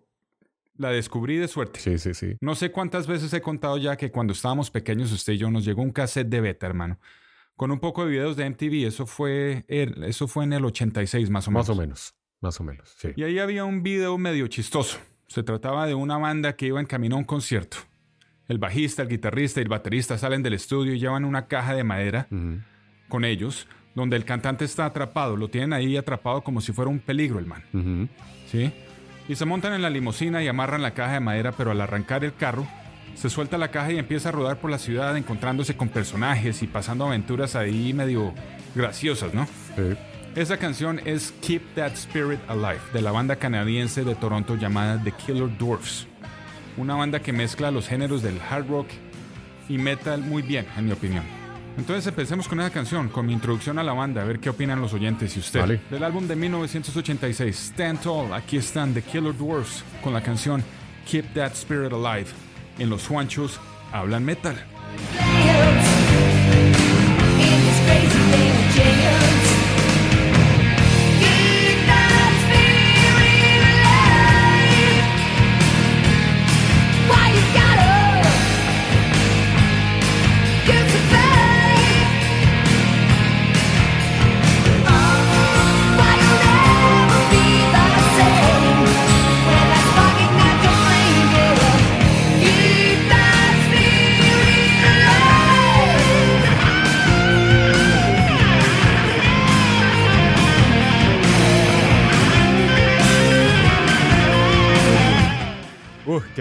la 0.78 0.90
descubrí 0.90 1.38
de 1.38 1.48
suerte. 1.48 1.80
Sí, 1.80 1.98
sí, 1.98 2.14
sí. 2.14 2.36
No 2.40 2.56
sé 2.56 2.72
cuántas 2.72 3.08
veces 3.08 3.34
he 3.34 3.42
contado 3.42 3.78
ya 3.78 3.98
que 3.98 4.12
cuando 4.12 4.34
estábamos 4.34 4.72
pequeños 4.72 5.12
usted 5.12 5.34
y 5.34 5.38
yo 5.38 5.50
nos 5.52 5.66
llegó 5.66 5.82
un 5.82 5.92
cassette 5.92 6.28
de 6.30 6.42
beta, 6.42 6.66
hermano. 6.68 7.00
Con 7.56 7.72
un 7.72 7.80
poco 7.80 8.06
de 8.06 8.12
videos 8.12 8.36
de 8.38 8.46
MTV. 8.50 8.88
Eso 8.88 9.06
fue, 9.06 9.66
el- 9.68 10.04
eso 10.06 10.28
fue 10.28 10.44
en 10.46 10.54
el 10.54 10.66
86 10.66 11.30
más 11.30 11.48
o 11.48 11.52
menos. 11.52 11.68
Más 11.68 11.78
o 11.78 11.80
menos. 11.80 12.16
Más 12.42 12.60
o 12.60 12.64
menos. 12.64 12.96
Sí. 12.98 13.10
Y 13.16 13.24
ahí 13.24 13.38
había 13.40 13.66
un 13.66 13.84
video 13.84 14.18
medio 14.18 14.48
chistoso. 14.48 14.98
Se 15.28 15.44
trataba 15.44 15.86
de 15.86 15.94
una 15.94 16.18
banda 16.18 16.56
que 16.56 16.68
iba 16.68 16.80
en 16.80 16.88
camino 16.88 17.16
a 17.16 17.20
un 17.20 17.26
concierto. 17.26 17.78
El 18.48 18.58
bajista, 18.58 19.04
el 19.04 19.08
guitarrista 19.10 19.60
y 19.60 19.64
el 19.64 19.70
baterista 19.70 20.18
salen 20.18 20.42
del 20.44 20.54
estudio 20.54 20.94
y 20.94 21.00
llevan 21.00 21.24
una 21.26 21.48
caja 21.48 21.74
de 21.76 21.84
madera 21.84 22.28
con 23.08 23.24
ellos, 23.26 23.68
donde 23.96 24.16
el 24.16 24.26
cantante 24.26 24.66
está 24.66 24.86
atrapado. 24.86 25.36
Lo 25.36 25.50
tienen 25.50 25.74
ahí 25.74 25.98
atrapado 25.98 26.42
como 26.42 26.62
si 26.62 26.72
fuera 26.72 26.90
un 26.90 27.00
peligro 27.00 27.40
el 27.40 27.46
man. 27.46 28.10
¿sí? 28.52 28.72
Y 29.28 29.36
se 29.36 29.46
montan 29.46 29.74
en 29.74 29.82
la 29.82 29.90
limusina 29.90 30.44
y 30.44 30.48
amarran 30.48 30.82
la 30.82 30.94
caja 30.94 31.14
de 31.14 31.20
madera, 31.20 31.52
pero 31.52 31.72
al 31.72 31.82
arrancar 31.82 32.24
el 32.24 32.34
carro, 32.34 32.68
se 33.16 33.30
suelta 33.30 33.58
la 33.58 33.72
caja 33.72 33.92
y 33.92 33.98
empieza 33.98 34.30
a 34.30 34.32
rodar 34.32 34.58
por 34.58 34.72
la 34.72 34.78
ciudad 34.78 35.16
encontrándose 35.16 35.76
con 35.76 35.90
personajes 35.90 36.64
y 36.64 36.68
pasando 36.68 37.06
aventuras 37.06 37.56
ahí 37.56 37.94
medio 37.94 38.34
graciosas, 38.76 39.34
¿no? 39.34 39.46
Sí. 39.76 39.96
Esa 40.36 40.58
canción 40.58 41.02
es 41.04 41.34
Keep 41.42 41.76
That 41.76 41.92
Spirit 41.94 42.40
Alive, 42.48 42.80
de 42.94 43.02
la 43.02 43.12
banda 43.12 43.36
canadiense 43.36 44.06
de 44.06 44.16
Toronto 44.16 44.56
llamada 44.56 45.02
The 45.04 45.12
Killer 45.12 45.58
Dwarfs. 45.58 46.08
Una 46.78 46.96
banda 46.96 47.20
que 47.20 47.34
mezcla 47.34 47.70
los 47.70 47.88
géneros 47.88 48.22
del 48.24 48.40
hard 48.50 48.68
rock 48.70 48.88
y 49.68 49.78
metal 49.78 50.22
muy 50.22 50.42
bien, 50.42 50.66
en 50.78 50.86
mi 50.86 50.94
opinión. 50.94 51.41
Entonces 51.78 52.06
empecemos 52.08 52.48
con 52.48 52.60
esa 52.60 52.70
canción, 52.70 53.10
con 53.10 53.26
mi 53.26 53.34
introducción 53.34 53.80
a 53.80 53.84
la 53.84 53.94
banda, 53.94 54.22
a 54.22 54.26
ver 54.26 54.40
qué 54.40 54.50
opinan 54.50 54.82
los 54.82 54.94
oyentes 54.94 55.36
y 55.36 55.40
usted. 55.40 55.60
Vale. 55.60 55.82
Del 55.90 56.04
álbum 56.04 56.28
de 56.28 56.36
1986, 56.36 57.72
Stand 57.74 58.02
Tall, 58.02 58.34
aquí 58.34 58.58
están 58.58 58.94
The 58.94 59.02
Killer 59.02 59.36
Dwarfs 59.36 59.84
con 60.04 60.14
la 60.14 60.22
canción 60.22 60.64
Keep 61.06 61.34
That 61.34 61.54
Spirit 61.54 61.94
Alive. 61.94 62.28
En 62.78 62.90
los 62.90 63.08
Juanchos 63.08 63.60
hablan 63.92 64.24
metal. 64.26 64.56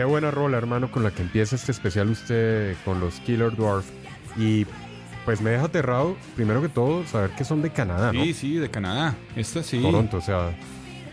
Qué 0.01 0.05
buena 0.05 0.31
rola, 0.31 0.57
hermano, 0.57 0.91
con 0.91 1.03
la 1.03 1.11
que 1.11 1.21
empieza 1.21 1.57
este 1.57 1.73
especial 1.73 2.09
usted 2.09 2.75
con 2.87 3.01
los 3.01 3.21
Killer 3.21 3.55
Dwarf. 3.55 3.85
Y 4.35 4.67
pues 5.27 5.43
me 5.43 5.51
deja 5.51 5.65
aterrado, 5.65 6.17
primero 6.37 6.63
que 6.63 6.71
todo, 6.71 7.05
saber 7.05 7.33
que 7.33 7.45
son 7.45 7.61
de 7.61 7.69
Canadá, 7.69 8.11
¿no? 8.11 8.25
Sí, 8.25 8.33
sí, 8.33 8.55
de 8.55 8.71
Canadá. 8.71 9.15
Esta 9.37 9.63
sí. 9.63 9.79
Toronto, 9.83 10.17
o 10.17 10.21
sea, 10.23 10.57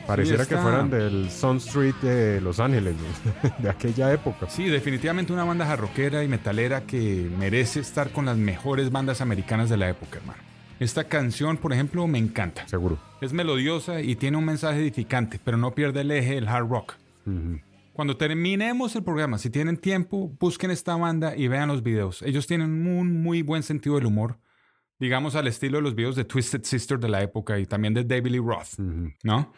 pareciera 0.08 0.45
que 0.45 0.56
fueran 0.56 0.89
del 0.89 1.30
Sun 1.30 1.58
Street 1.58 1.95
de 2.02 2.39
Los 2.39 2.62
Ángeles, 2.62 2.95
¿no? 2.95 3.50
de 3.63 3.69
aquella 3.69 4.13
época. 4.13 4.50
Sí, 4.50 4.69
definitivamente 4.69 5.34
una 5.34 5.43
banda 5.43 5.65
jarroquera 5.65 6.23
y 6.23 6.30
metalera 6.30 6.84
que 6.84 7.30
merece 7.38 7.82
estar 7.82 8.12
con 8.12 8.26
las 8.26 8.38
mejores 8.38 8.89
bandas 8.89 9.19
americanas 9.19 9.69
de 9.69 9.76
la 9.76 9.89
época, 9.89 10.19
hermano. 10.19 10.39
Esta 10.80 11.04
canción, 11.04 11.58
por 11.58 11.73
ejemplo, 11.73 12.08
me 12.08 12.19
encanta. 12.19 12.65
Seguro. 12.69 12.97
Es 13.19 13.34
melodiosa 13.34 14.00
y 14.00 14.15
tiene 14.15 14.38
un 14.38 14.45
mensaje 14.45 14.80
edificante, 14.80 15.41
pero 15.43 15.58
no 15.58 15.71
pierde 15.71 16.00
el 16.02 16.12
eje 16.12 16.36
del 16.36 16.47
hard 16.47 16.69
rock. 16.69 16.93
Ujú. 17.26 17.60
Cuando 17.98 18.16
terminemos 18.16 18.96
el 18.96 19.04
programa, 19.04 19.40
si 19.40 19.50
tienen 19.50 19.76
tiempo, 19.76 20.30
busquen 20.40 20.70
esta 20.70 20.96
banda 20.96 21.36
y 21.36 21.48
vean 21.48 21.68
los 21.68 21.82
videos. 21.82 22.22
Ellos 22.22 22.46
tienen 22.46 22.86
un 22.88 23.24
muy 23.24 23.42
buen 23.42 23.64
sentido 23.64 23.96
del 23.96 24.06
humor, 24.06 24.40
digamos 25.00 25.36
al 25.36 25.48
estilo 25.48 25.80
de 25.80 25.82
los 25.82 25.96
videos 25.96 26.16
de 26.16 26.24
Twisted 26.24 26.62
Sister 26.64 27.00
de 27.00 27.10
la 27.10 27.24
época 27.24 27.58
y 27.58 27.66
también 27.66 27.96
de 27.96 28.04
David 28.04 28.34
Lee 28.34 28.38
Roth. 28.38 28.78
¿no? 29.24 29.52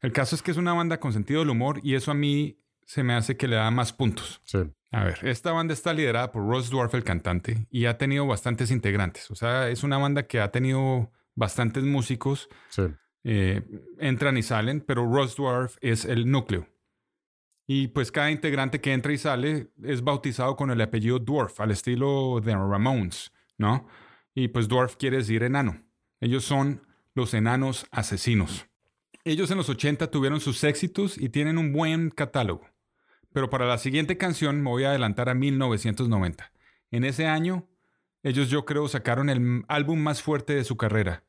El 0.00 0.12
caso 0.12 0.34
es 0.34 0.40
que 0.40 0.50
es 0.50 0.56
una 0.56 0.72
banda 0.72 0.98
con 0.98 1.12
sentido 1.12 1.40
del 1.40 1.50
humor 1.50 1.78
y 1.82 1.94
eso 1.94 2.10
a 2.10 2.14
mí 2.14 2.58
se 2.86 3.02
me 3.02 3.12
hace 3.12 3.36
que 3.36 3.46
le 3.46 3.56
da 3.56 3.70
más 3.70 3.92
puntos. 3.92 4.40
Sí. 4.44 4.60
A 4.90 5.04
ver, 5.04 5.18
esta 5.24 5.52
banda 5.52 5.74
está 5.74 5.92
liderada 5.92 6.32
por 6.32 6.48
Ross 6.48 6.70
Dwarf, 6.70 6.94
el 6.94 7.04
cantante, 7.04 7.66
y 7.70 7.84
ha 7.84 7.98
tenido 7.98 8.26
bastantes 8.26 8.70
integrantes. 8.70 9.30
O 9.30 9.34
sea, 9.34 9.68
es 9.68 9.82
una 9.82 9.98
banda 9.98 10.26
que 10.26 10.40
ha 10.40 10.50
tenido 10.50 11.12
bastantes 11.34 11.84
músicos, 11.84 12.48
Sí. 12.70 12.84
eh, 13.24 13.60
entran 13.98 14.38
y 14.38 14.42
salen, 14.42 14.80
pero 14.80 15.04
Ross 15.06 15.36
Dwarf 15.36 15.76
es 15.82 16.06
el 16.06 16.30
núcleo. 16.30 16.66
Y 17.70 17.88
pues 17.88 18.10
cada 18.10 18.30
integrante 18.30 18.80
que 18.80 18.94
entra 18.94 19.12
y 19.12 19.18
sale 19.18 19.68
es 19.84 20.02
bautizado 20.02 20.56
con 20.56 20.70
el 20.70 20.80
apellido 20.80 21.18
Dwarf, 21.18 21.60
al 21.60 21.70
estilo 21.70 22.40
de 22.42 22.54
Ramones, 22.54 23.30
¿no? 23.58 23.86
Y 24.34 24.48
pues 24.48 24.68
Dwarf 24.68 24.96
quiere 24.96 25.18
decir 25.18 25.42
enano. 25.42 25.84
Ellos 26.18 26.44
son 26.44 26.86
los 27.14 27.34
enanos 27.34 27.86
asesinos. 27.90 28.66
Ellos 29.22 29.50
en 29.50 29.58
los 29.58 29.68
80 29.68 30.10
tuvieron 30.10 30.40
sus 30.40 30.64
éxitos 30.64 31.18
y 31.18 31.28
tienen 31.28 31.58
un 31.58 31.74
buen 31.74 32.08
catálogo. 32.08 32.66
Pero 33.34 33.50
para 33.50 33.66
la 33.66 33.76
siguiente 33.76 34.16
canción 34.16 34.62
me 34.62 34.70
voy 34.70 34.84
a 34.84 34.88
adelantar 34.88 35.28
a 35.28 35.34
1990. 35.34 36.50
En 36.90 37.04
ese 37.04 37.26
año, 37.26 37.68
ellos 38.22 38.48
yo 38.48 38.64
creo 38.64 38.88
sacaron 38.88 39.28
el 39.28 39.64
álbum 39.68 39.98
más 39.98 40.22
fuerte 40.22 40.54
de 40.54 40.64
su 40.64 40.78
carrera. 40.78 41.24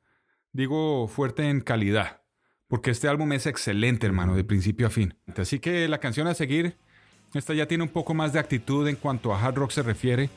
Digo 0.53 1.09
fuerte 1.09 1.49
en 1.49 1.59
calidad, 1.59 2.23
porque 2.69 2.91
este 2.91 3.07
álbum 3.07 3.33
es 3.33 3.47
excelente, 3.47 4.05
hermano, 4.05 4.35
de 4.35 4.43
principio 4.45 4.87
a 4.87 4.89
fin. 4.91 5.15
Así 5.35 5.59
que 5.59 5.87
la 5.89 5.97
canción 5.97 6.27
a 6.27 6.35
seguir, 6.35 6.77
esta 7.33 7.53
ya 7.53 7.67
tiene 7.67 7.83
un 7.83 7.89
poco 7.89 8.13
más 8.13 8.31
de 8.31 8.39
actitud 8.39 8.87
en 8.87 8.95
cuanto 8.95 9.33
a 9.33 9.43
hard 9.43 9.55
rock 9.55 9.71
se 9.71 9.83
refiere. 9.83 10.29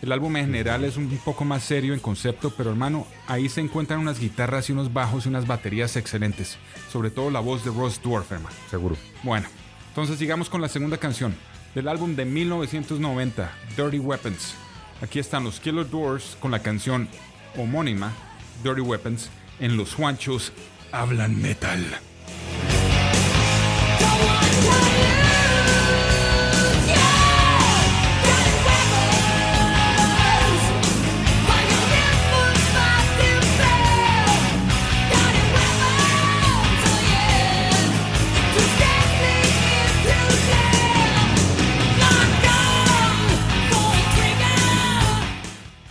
El 0.00 0.12
álbum 0.12 0.36
en 0.36 0.46
general 0.46 0.84
es 0.84 0.96
un 0.96 1.08
poco 1.24 1.44
más 1.44 1.64
serio 1.64 1.92
en 1.92 2.00
concepto, 2.00 2.54
pero 2.56 2.70
hermano, 2.70 3.06
ahí 3.26 3.48
se 3.48 3.60
encuentran 3.60 4.00
unas 4.00 4.20
guitarras 4.20 4.70
y 4.70 4.72
unos 4.72 4.92
bajos 4.92 5.26
y 5.26 5.28
unas 5.28 5.46
baterías 5.46 5.96
excelentes. 5.96 6.58
Sobre 6.90 7.10
todo 7.10 7.28
la 7.30 7.40
voz 7.40 7.64
de 7.64 7.72
Ross 7.72 8.00
Dwarf, 8.00 8.30
hermano. 8.32 8.54
Seguro. 8.70 8.96
Bueno, 9.24 9.48
entonces 9.88 10.16
sigamos 10.16 10.48
con 10.48 10.62
la 10.62 10.68
segunda 10.68 10.96
canción 10.96 11.34
del 11.74 11.88
álbum 11.88 12.14
de 12.14 12.24
1990, 12.24 13.52
Dirty 13.76 13.98
Weapons. 13.98 14.54
Aquí 15.02 15.18
están 15.18 15.42
los 15.42 15.58
Killer 15.58 15.90
Doors 15.90 16.36
con 16.40 16.52
la 16.52 16.60
canción 16.60 17.08
homónima, 17.56 18.12
Dirty 18.62 18.80
Weapons, 18.80 19.28
en 19.58 19.76
Los 19.76 19.94
Juanchos 19.94 20.52
hablan 20.92 21.40
metal. 21.40 22.00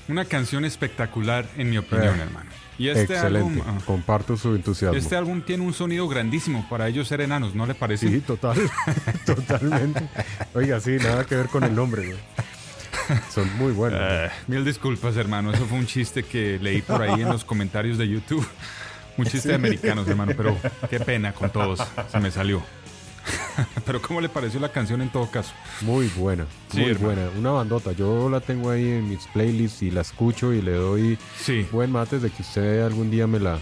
Una 0.07 0.25
canción 0.25 0.65
espectacular, 0.65 1.45
en 1.55 1.69
mi 1.69 1.77
opinión, 1.77 2.19
eh. 2.19 2.23
hermano. 2.23 2.58
Y 2.79 2.87
este 2.89 3.13
Excelente. 3.13 3.37
álbum. 3.37 3.61
ah, 3.67 3.77
Comparto 3.85 4.35
su 4.37 4.55
entusiasmo. 4.55 4.97
este 4.97 5.15
álbum 5.15 5.41
tiene 5.41 5.63
un 5.63 5.73
sonido 5.73 6.07
grandísimo 6.07 6.65
para 6.69 6.87
ellos 6.87 7.07
ser 7.07 7.21
enanos, 7.21 7.53
¿no 7.53 7.65
le 7.67 7.75
parece? 7.75 8.07
Sí, 8.07 8.21
total. 8.21 8.57
Totalmente. 9.25 10.01
Oiga, 10.53 10.79
sí, 10.79 10.91
nada 10.91 11.25
que 11.25 11.35
ver 11.35 11.47
con 11.47 11.63
el 11.63 11.75
nombre, 11.75 12.05
güey. 12.07 12.17
Son 13.33 13.51
muy 13.57 13.71
buenos. 13.73 13.99
Eh, 14.01 14.29
mil 14.47 14.63
disculpas, 14.63 15.15
hermano. 15.17 15.51
Eso 15.51 15.65
fue 15.65 15.77
un 15.77 15.87
chiste 15.87 16.23
que 16.23 16.57
leí 16.61 16.81
por 16.81 17.01
ahí 17.01 17.21
en 17.21 17.27
los 17.29 17.43
comentarios 17.43 17.97
de 17.97 18.07
YouTube. 18.07 18.47
Un 19.17 19.25
chiste 19.25 19.49
de 19.49 19.55
americanos, 19.55 20.07
hermano, 20.07 20.31
pero 20.37 20.55
qué 20.89 20.99
pena 21.01 21.33
con 21.33 21.49
todos. 21.49 21.79
Se 22.11 22.19
me 22.19 22.31
salió. 22.31 22.63
pero 23.85 24.01
¿cómo 24.01 24.21
le 24.21 24.29
pareció 24.29 24.59
la 24.59 24.71
canción 24.71 25.01
en 25.01 25.09
todo 25.09 25.29
caso? 25.29 25.53
Muy 25.81 26.07
buena, 26.17 26.45
Sí, 26.71 26.81
muy 26.81 26.91
hermano. 26.91 27.15
buena. 27.15 27.29
Una 27.39 27.51
bandota. 27.51 27.91
Yo 27.91 28.29
la 28.29 28.39
tengo 28.41 28.69
ahí 28.69 28.87
en 28.87 29.09
mis 29.09 29.25
playlists 29.27 29.81
y 29.81 29.91
la 29.91 30.01
escucho 30.01 30.53
y 30.53 30.61
le 30.61 30.73
doy 30.73 31.17
Sí. 31.37 31.65
buen 31.71 31.91
mate 31.91 32.19
de 32.19 32.29
que 32.29 32.41
usted 32.41 32.81
algún 32.85 33.09
día 33.11 33.27
me 33.27 33.39
la 33.39 33.59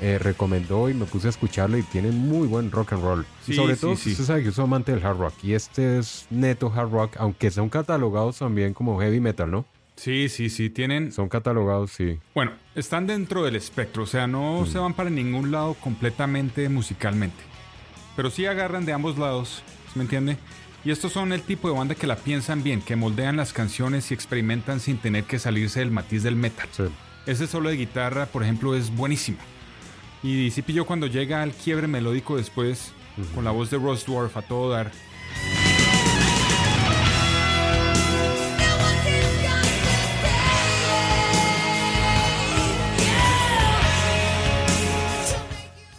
eh, 0.00 0.18
recomendó 0.18 0.88
y 0.88 0.94
me 0.94 1.06
puse 1.06 1.26
a 1.26 1.30
escucharla 1.30 1.76
y 1.78 1.82
tiene 1.82 2.12
muy 2.12 2.46
buen 2.46 2.70
rock 2.70 2.92
and 2.92 3.02
roll. 3.02 3.26
y 3.48 3.54
sobre 3.54 3.74
todo, 3.76 3.92
usted 3.92 4.12
sabe 4.14 4.40
que 4.40 4.46
yo 4.46 4.52
soy 4.52 4.64
amante 4.64 4.92
del 4.92 5.04
hard 5.04 5.18
rock 5.18 5.34
y 5.42 5.54
este 5.54 5.98
es 5.98 6.26
neto 6.30 6.72
hard 6.74 6.90
rock, 6.92 7.16
aunque 7.18 7.50
son 7.50 7.68
catalogados 7.68 8.38
también 8.38 8.74
como 8.74 9.00
heavy 9.00 9.18
metal, 9.20 9.50
¿no? 9.50 9.64
Sí, 9.96 10.28
sí, 10.28 10.48
sí. 10.50 10.70
Tienen. 10.70 11.10
Son 11.10 11.28
catalogados, 11.28 11.90
sí. 11.90 12.20
Bueno, 12.32 12.52
están 12.76 13.08
dentro 13.08 13.42
del 13.42 13.56
espectro. 13.56 14.04
O 14.04 14.06
sea, 14.06 14.28
no 14.28 14.64
se 14.66 14.78
van 14.78 14.94
para 14.94 15.10
ningún 15.10 15.50
lado 15.50 15.74
completamente 15.74 16.68
musicalmente. 16.68 17.42
Pero 18.18 18.30
sí 18.30 18.46
agarran 18.46 18.84
de 18.84 18.92
ambos 18.92 19.16
lados. 19.16 19.62
¿sí 19.92 19.92
¿Me 19.94 20.02
entiende? 20.02 20.36
Y 20.84 20.90
estos 20.90 21.12
son 21.12 21.32
el 21.32 21.42
tipo 21.42 21.68
de 21.68 21.78
banda 21.78 21.94
que 21.94 22.08
la 22.08 22.16
piensan 22.16 22.64
bien, 22.64 22.82
que 22.82 22.96
moldean 22.96 23.36
las 23.36 23.52
canciones 23.52 24.10
y 24.10 24.14
experimentan 24.14 24.80
sin 24.80 24.98
tener 24.98 25.22
que 25.22 25.38
salirse 25.38 25.78
del 25.78 25.92
matiz 25.92 26.24
del 26.24 26.34
metal. 26.34 26.68
sí. 26.72 26.82
Ese 27.26 27.46
solo 27.46 27.68
de 27.68 27.76
guitarra, 27.76 28.26
por 28.26 28.42
ejemplo, 28.42 28.74
es 28.74 28.90
buenísimo. 28.90 29.38
Y 30.24 30.50
sí 30.50 30.62
pilló 30.62 30.84
cuando 30.84 31.06
llega 31.06 31.44
al 31.44 31.52
quiebre 31.52 31.86
melódico 31.86 32.36
después, 32.36 32.90
con 33.36 33.44
la 33.44 33.52
voz 33.52 33.70
de 33.70 33.78
Ross 33.78 34.04
Dwarf 34.04 34.36
a 34.36 34.42
todo 34.42 34.70
dar. 34.70 34.90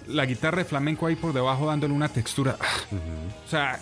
La 0.09 0.25
guitarra 0.25 0.59
de 0.59 0.65
flamenco 0.65 1.05
ahí 1.07 1.15
por 1.15 1.33
debajo 1.33 1.67
dándole 1.67 1.93
una 1.93 2.09
textura. 2.09 2.57
Ah. 2.59 2.97
O 3.45 3.49
sea, 3.49 3.79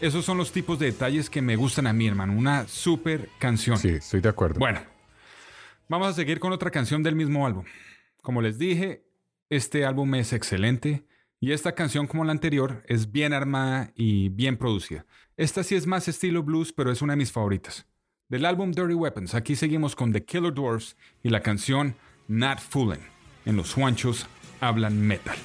esos 0.00 0.24
son 0.24 0.36
los 0.36 0.52
tipos 0.52 0.78
de 0.78 0.86
detalles 0.86 1.30
que 1.30 1.40
me 1.40 1.56
gustan 1.56 1.86
a 1.86 1.92
mí, 1.92 2.06
hermano. 2.06 2.34
Una 2.34 2.68
super 2.68 3.28
canción. 3.38 3.78
Sí, 3.78 3.88
estoy 3.88 4.20
de 4.20 4.28
acuerdo. 4.28 4.58
Bueno, 4.58 4.80
vamos 5.88 6.08
a 6.08 6.12
seguir 6.12 6.38
con 6.38 6.52
otra 6.52 6.70
canción 6.70 7.02
del 7.02 7.16
mismo 7.16 7.46
álbum. 7.46 7.64
Como 8.22 8.42
les 8.42 8.58
dije, 8.58 9.04
este 9.48 9.86
álbum 9.86 10.14
es 10.14 10.32
excelente 10.32 11.06
y 11.40 11.52
esta 11.52 11.72
canción, 11.72 12.06
como 12.06 12.24
la 12.24 12.32
anterior, 12.32 12.82
es 12.86 13.12
bien 13.12 13.32
armada 13.32 13.92
y 13.94 14.28
bien 14.30 14.56
producida. 14.56 15.06
Esta 15.36 15.62
sí 15.62 15.74
es 15.74 15.86
más 15.86 16.08
estilo 16.08 16.42
blues, 16.42 16.72
pero 16.72 16.90
es 16.90 17.02
una 17.02 17.12
de 17.12 17.18
mis 17.18 17.32
favoritas. 17.32 17.86
Del 18.28 18.44
álbum 18.44 18.72
Dirty 18.72 18.94
Weapons, 18.94 19.34
aquí 19.34 19.54
seguimos 19.54 19.94
con 19.94 20.12
The 20.12 20.24
Killer 20.24 20.52
Dwarfs 20.52 20.96
y 21.22 21.28
la 21.28 21.40
canción 21.40 21.94
Not 22.26 22.58
Foolin'. 22.58 23.00
En 23.44 23.56
los 23.56 23.72
Juanchos 23.72 24.26
hablan 24.60 24.94
metal. 24.94 25.36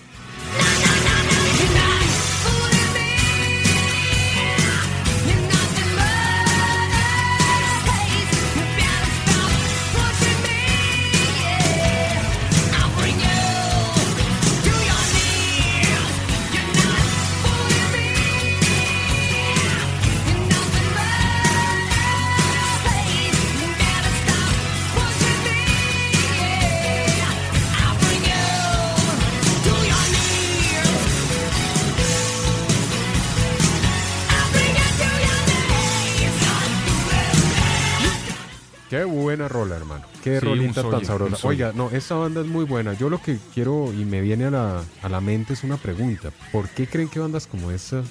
Qué 40.33 40.39
Sí, 40.39 40.45
un 40.47 40.73
rolita 40.73 40.89
tan 40.89 41.05
sabrosa. 41.05 41.47
Oiga, 41.47 41.71
no, 41.75 41.89
esta 41.89 42.15
banda 42.15 42.41
es 42.41 42.47
muy 42.47 42.65
buena. 42.65 42.93
Yo 42.93 43.09
lo 43.09 43.21
que 43.21 43.37
quiero 43.53 43.91
y 43.93 44.05
me 44.05 44.21
viene 44.21 44.45
a 44.45 44.51
la, 44.51 44.83
a 45.01 45.09
la 45.09 45.21
mente 45.21 45.53
es 45.53 45.63
una 45.63 45.77
pregunta. 45.77 46.31
¿Por 46.51 46.69
qué 46.69 46.87
creen 46.87 47.09
que 47.09 47.19
bandas 47.19 47.47
como 47.47 47.71
esta, 47.71 48.03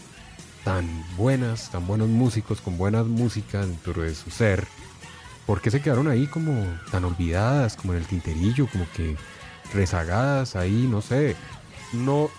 tan 0.64 0.86
buenas, 1.16 1.70
tan 1.70 1.86
buenos 1.86 2.08
músicos, 2.08 2.60
con 2.60 2.76
buena 2.76 3.02
música 3.02 3.60
dentro 3.60 4.02
de 4.02 4.14
su 4.14 4.30
ser, 4.30 4.66
por 5.46 5.60
qué 5.60 5.70
se 5.70 5.80
quedaron 5.80 6.08
ahí 6.08 6.26
como 6.26 6.64
tan 6.90 7.04
olvidadas, 7.04 7.76
como 7.76 7.92
en 7.94 8.00
el 8.00 8.06
tinterillo, 8.06 8.66
como 8.68 8.86
que 8.94 9.16
rezagadas 9.72 10.56
ahí, 10.56 10.86
no 10.88 11.00
sé. 11.00 11.36
No 11.92 12.30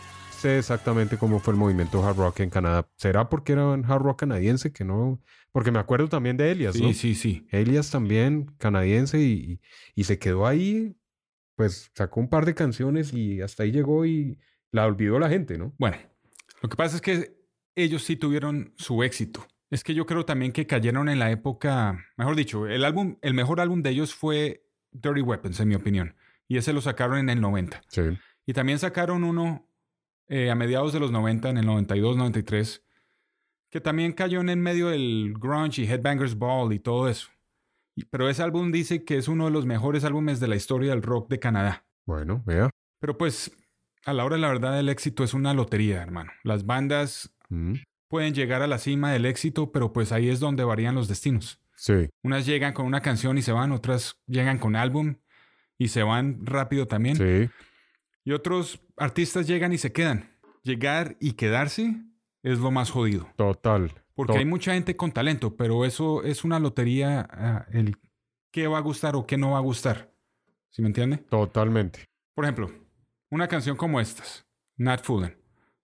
sé 0.42 0.58
exactamente 0.60 1.18
cómo 1.18 1.40
fue 1.40 1.54
el 1.54 1.60
movimiento 1.60 2.06
hard 2.06 2.18
rock 2.18 2.40
en 2.42 2.50
Canadá. 2.50 2.88
¿Será 2.96 3.30
porque 3.30 3.54
eran 3.54 3.84
hard 3.86 4.02
rock 4.02 4.20
canadiense 4.22 4.72
que 4.72 4.84
no? 4.84 5.22
Porque 5.52 5.72
me 5.72 5.80
acuerdo 5.80 6.08
también 6.10 6.38
de 6.38 6.52
Elias, 6.52 6.76
Sí, 6.76 6.82
¿no? 6.82 6.94
sí, 6.94 7.16
sí. 7.16 7.48
Elias 7.52 7.92
también, 7.92 8.52
canadiense, 8.58 9.20
y, 9.20 9.32
y- 9.34 9.62
y 9.96 10.04
se 10.06 10.18
quedó 10.20 10.48
ahí, 10.48 10.96
pues 11.56 11.92
sacó 11.96 12.20
un 12.20 12.30
par 12.30 12.46
de 12.46 12.56
canciones 12.56 13.14
y 13.14 13.42
hasta 13.42 13.64
ahí 13.64 13.72
llegó 13.72 14.06
y 14.06 14.40
la 14.72 14.86
olvidó 14.86 15.20
la 15.20 15.30
gente, 15.30 15.58
¿no? 15.58 15.74
Bueno, 15.78 15.98
lo 16.62 16.70
que 16.70 16.76
pasa 16.78 16.96
es 16.96 17.02
que 17.02 17.36
ellos 17.76 18.04
sí 18.04 18.16
tuvieron 18.16 18.74
su 18.78 19.04
éxito. 19.04 19.46
Es 19.70 19.84
que 19.84 19.94
yo 19.94 20.06
creo 20.06 20.26
también 20.26 20.52
que 20.52 20.68
cayeron 20.68 21.08
en 21.10 21.20
la 21.20 21.32
época, 21.32 22.06
mejor 22.18 22.36
dicho, 22.36 22.68
el 22.68 22.84
álbum, 22.84 23.18
el 23.22 23.34
mejor 23.34 23.60
álbum 23.62 23.82
de 23.82 23.92
ellos 23.92 24.14
fue 24.14 24.66
Dirty 24.92 25.22
Weapons, 25.22 25.60
en 25.60 25.68
mi 25.70 25.76
opinión. 25.76 26.16
Y 26.48 26.58
ese 26.58 26.74
lo 26.74 26.82
sacaron 26.82 27.18
en 27.20 27.30
el 27.30 27.40
90. 27.40 27.82
Sí. 27.88 28.02
Y 28.46 28.54
también 28.54 28.80
sacaron 28.80 29.24
uno 29.24 29.70
eh, 30.32 30.50
a 30.50 30.56
mediados 30.56 30.94
de 30.94 31.00
los 31.00 31.12
90, 31.12 31.50
en 31.50 31.58
el 31.58 31.66
92, 31.68 32.18
93, 32.18 32.84
que 33.70 33.82
también 33.82 34.14
cayó 34.14 34.42
en 34.42 34.50
el 34.50 34.58
medio 34.58 34.88
del 34.90 35.36
grunge 35.38 35.84
y 35.84 35.86
Headbangers 35.86 36.36
Ball 36.36 36.74
y 36.74 36.80
todo 36.80 37.08
eso. 37.08 37.30
Pero 38.10 38.30
ese 38.30 38.42
álbum 38.42 38.72
dice 38.72 39.04
que 39.04 39.18
es 39.18 39.28
uno 39.28 39.46
de 39.46 39.52
los 39.52 39.66
mejores 39.66 40.04
álbumes 40.04 40.40
de 40.40 40.48
la 40.48 40.56
historia 40.56 40.90
del 40.92 41.04
rock 41.04 41.30
de 41.30 41.40
Canadá. 41.40 41.86
Bueno, 42.06 42.42
vea. 42.46 42.72
Pero 43.00 43.18
pues, 43.18 43.52
a 44.06 44.14
la 44.14 44.26
hora 44.26 44.36
de 44.38 44.42
la 44.42 44.48
verdad, 44.48 44.80
el 44.80 44.90
éxito 44.90 45.24
es 45.24 45.34
una 45.36 45.54
lotería, 45.54 46.02
hermano. 46.02 46.32
Las 46.44 46.66
bandas 46.66 47.32
Mm, 47.52 47.74
pueden 48.08 48.34
llegar 48.34 48.62
a 48.62 48.68
la 48.68 48.80
cima 48.80 49.12
del 49.12 49.26
éxito, 49.26 49.72
pero 49.72 49.92
pues 49.94 50.12
ahí 50.12 50.30
es 50.30 50.40
donde 50.40 50.64
varían 50.64 50.96
los 50.96 51.08
destinos. 51.08 51.60
Sí, 51.76 52.10
Unas 52.24 52.46
llegan 52.46 52.74
con 52.74 52.86
una 52.86 53.02
canción 53.02 53.38
y 53.38 53.42
se 53.42 53.52
van, 53.52 53.72
otras 53.72 54.20
llegan 54.28 54.58
con 54.58 54.76
álbum 54.76 55.16
y 55.78 55.90
se 55.90 56.04
van 56.04 56.46
rápido 56.46 56.88
también. 56.88 57.16
sí, 57.18 57.50
Y 58.24 58.32
otros 58.34 58.80
artistas 58.98 59.48
llegan 59.48 59.74
y 59.74 59.78
se 59.78 59.92
quedan. 59.92 60.30
Llegar 60.64 61.18
y 61.20 61.34
quedarse 61.34 61.96
es 62.44 62.60
lo 62.60 62.72
más 62.72 62.90
jodido. 62.92 63.28
total. 63.36 63.94
Porque 64.14 64.34
To- 64.34 64.40
hay 64.40 64.46
mucha 64.46 64.74
gente 64.74 64.96
con 64.96 65.12
talento, 65.12 65.56
pero 65.56 65.86
eso 65.86 66.22
es 66.24 66.44
una 66.44 66.60
lotería, 66.60 67.66
el 67.72 67.96
qué 68.52 68.68
va 68.68 68.78
a 68.78 68.82
gustar 68.82 69.16
o 69.16 69.26
qué 69.26 69.38
no 69.38 69.52
va 69.52 69.58
a 69.58 69.62
gustar. 69.62 70.12
¿Sí 70.70 70.82
me 70.82 70.90
entiende? 70.90 71.18
Totalmente. 71.18 72.06
Por 72.36 72.46
ejemplo, 72.46 72.70
una 73.30 73.48
canción 73.48 73.76
como 73.78 74.00
estas, 74.00 74.46
Not 74.78 75.02
Foolin', 75.04 75.34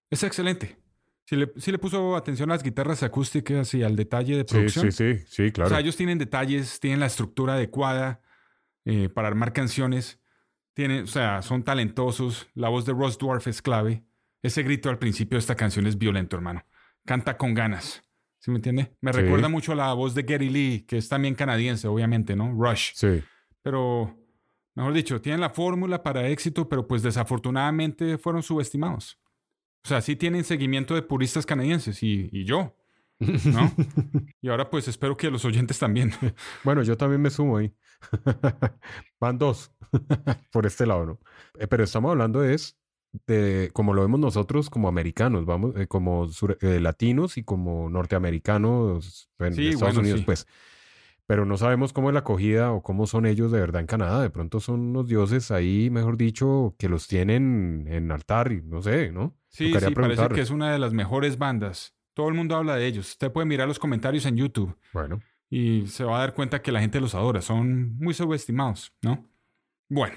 es 0.10 0.22
excelente. 0.24 0.78
Si 1.26 1.36
le, 1.36 1.52
si 1.58 1.72
le 1.72 1.80
puso 1.80 2.16
atención 2.16 2.52
a 2.52 2.54
las 2.54 2.64
guitarras 2.64 3.02
acústicas 3.02 3.74
y 3.74 3.82
al 3.84 3.96
detalle 3.96 4.36
de 4.38 4.42
Sí, 4.42 4.54
producción. 4.56 4.92
sí, 4.92 5.16
sí, 5.18 5.24
sí, 5.28 5.52
claro. 5.52 5.68
O 5.68 5.70
sea, 5.72 5.80
ellos 5.80 5.96
tienen 5.98 6.18
detalles, 6.18 6.80
tienen 6.80 7.00
la 7.00 7.08
estructura 7.08 7.54
adecuada 7.56 8.22
eh, 8.86 9.10
para 9.10 9.28
armar 9.30 9.52
canciones. 9.54 10.20
Tienen, 10.78 11.06
o 11.06 11.08
sea, 11.08 11.42
son 11.42 11.64
talentosos. 11.64 12.48
La 12.54 12.70
voz 12.70 12.86
de 12.86 12.94
Ross 12.94 13.18
Dwarf 13.18 13.48
es 13.48 13.64
clave. 13.64 14.04
Ese 14.44 14.62
grito 14.62 14.92
al 14.92 15.00
principio 15.00 15.36
de 15.38 15.40
esta 15.40 15.56
canción 15.56 15.88
es 15.88 15.98
violento, 15.98 16.36
hermano. 16.36 16.64
Canta 17.04 17.36
con 17.36 17.56
ganas. 17.56 18.04
¿Sí 18.38 18.52
me 18.52 18.58
entiende? 18.58 18.96
Me 19.02 19.12
Sí. 19.12 19.22
recuerda 19.22 19.50
mucho 19.50 19.72
a 19.72 19.76
la 19.76 19.92
voz 19.94 20.14
de 20.14 20.22
Gary 20.22 20.52
Lee, 20.52 20.86
que 20.88 20.98
es 21.00 21.10
también 21.10 21.34
canadiense, 21.34 21.88
obviamente, 21.88 22.36
¿no? 22.36 22.54
Rush. 22.54 22.92
Sí, 22.94 23.24
Pero, 23.64 24.16
mejor 24.76 24.94
dicho, 24.94 25.20
tienen 25.20 25.42
la 25.42 25.50
fórmula 25.50 26.04
para 26.04 26.28
éxito, 26.28 26.70
pero 26.70 26.86
pues 26.88 27.02
desafortunadamente 27.02 28.20
fueron 28.20 28.44
subestimados. 28.44 29.18
O 29.84 29.88
sea, 29.88 30.00
sí 30.02 30.16
tienen 30.16 30.44
seguimiento 30.44 30.94
de 30.94 31.02
puristas 31.02 31.48
canadienses 31.48 32.04
y, 32.04 32.30
y 32.32 32.46
yo, 32.46 32.77
¿no? 33.20 33.72
y 34.42 34.50
ahora 34.50 34.70
pues 34.70 34.88
espero 34.88 35.16
que 35.18 35.30
los 35.32 35.46
oyentes 35.46 35.80
también. 35.80 36.12
Bueno, 36.64 36.84
yo 36.84 36.98
también 36.98 37.22
me 37.22 37.30
sumo 37.30 37.58
ahí. 37.58 37.74
Van 39.20 39.38
dos 39.38 39.72
por 40.52 40.66
este 40.66 40.86
lado, 40.86 41.06
¿no? 41.06 41.20
Eh, 41.60 41.68
pero 41.68 41.84
estamos 41.84 42.12
hablando 42.12 42.42
de, 42.42 42.54
es 42.54 42.78
de 43.26 43.72
como 43.74 43.94
lo 43.94 44.02
vemos 44.02 44.20
nosotros 44.20 44.70
como 44.70 44.88
americanos, 44.88 45.46
vamos, 45.46 45.76
eh, 45.78 45.88
como 45.88 46.28
sur- 46.28 46.58
eh, 46.62 46.80
latinos 46.80 47.38
y 47.38 47.44
como 47.44 47.90
norteamericanos 47.90 49.30
en 49.40 49.54
Sí, 49.54 49.70
Estados 49.70 49.82
bueno, 49.96 50.00
Unidos, 50.02 50.20
sí. 50.20 50.26
pues. 50.26 50.46
pero 51.26 51.46
no 51.46 51.58
sabemos 51.58 51.94
cómo 51.94 52.10
es 52.10 52.14
la 52.14 52.20
acogida 52.20 52.72
o 52.72 52.84
cómo 52.84 53.08
son 53.08 53.26
ellos 53.26 53.52
de 53.52 53.60
verdad 53.60 53.82
en 53.82 53.88
Canadá. 53.88 54.22
De 54.22 54.30
pronto 54.30 54.60
son 54.60 54.82
unos 54.82 55.08
dioses 55.08 55.52
ahí, 55.52 55.90
mejor 55.90 56.18
dicho, 56.18 56.76
que 56.78 56.90
los 56.90 57.08
tienen 57.08 57.86
en 57.90 58.12
altar 58.12 58.52
y 58.52 58.62
no 58.62 58.82
sé, 58.82 59.12
¿no? 59.12 59.36
Sí, 59.50 59.74
sí, 59.74 59.94
parece 59.96 60.28
que 60.30 60.42
es 60.42 60.50
una 60.52 60.72
de 60.72 60.78
las 60.80 60.94
mejores 60.94 61.38
bandas. 61.38 61.97
Todo 62.18 62.30
el 62.30 62.34
mundo 62.34 62.56
habla 62.56 62.76
de 62.76 62.88
ellos. 62.88 63.12
Usted 63.12 63.32
puede 63.32 63.46
mirar 63.46 63.68
los 63.68 63.78
comentarios 63.78 64.26
en 64.26 64.38
YouTube 64.38 64.76
Bueno, 64.92 65.22
y 65.52 65.86
se 65.86 66.04
va 66.04 66.18
a 66.18 66.22
dar 66.22 66.34
cuenta 66.34 66.64
que 66.64 66.72
la 66.72 66.80
gente 66.80 67.00
los 67.00 67.14
adora. 67.14 67.44
Son 67.44 67.96
muy 68.00 68.16
subestimados, 68.16 68.92
¿no? 69.04 69.24
Bueno, 69.88 70.16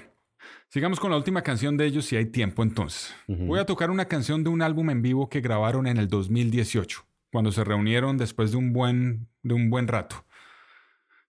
sigamos 0.67 0.99
con 0.99 1.11
la 1.11 1.17
última 1.17 1.43
canción 1.43 1.77
de 1.77 1.85
ellos 1.85 2.05
si 2.05 2.15
hay 2.15 2.25
tiempo 2.25 2.63
entonces. 2.63 3.13
Voy 3.27 3.59
a 3.59 3.67
tocar 3.67 3.91
una 3.91 4.05
canción 4.05 4.43
de 4.43 4.49
un 4.49 4.63
álbum 4.63 4.89
en 4.89 5.03
vivo 5.03 5.29
que 5.29 5.41
grabaron 5.41 5.85
en 5.85 5.97
el 5.97 6.07
2018, 6.07 7.05
cuando 7.31 7.51
se 7.51 7.63
reunieron 7.63 8.17
después 8.17 8.49
de 8.49 8.57
un 8.57 8.73
buen, 8.73 9.27
de 9.43 9.53
un 9.53 9.69
buen 9.69 9.87
rato. 9.87 10.25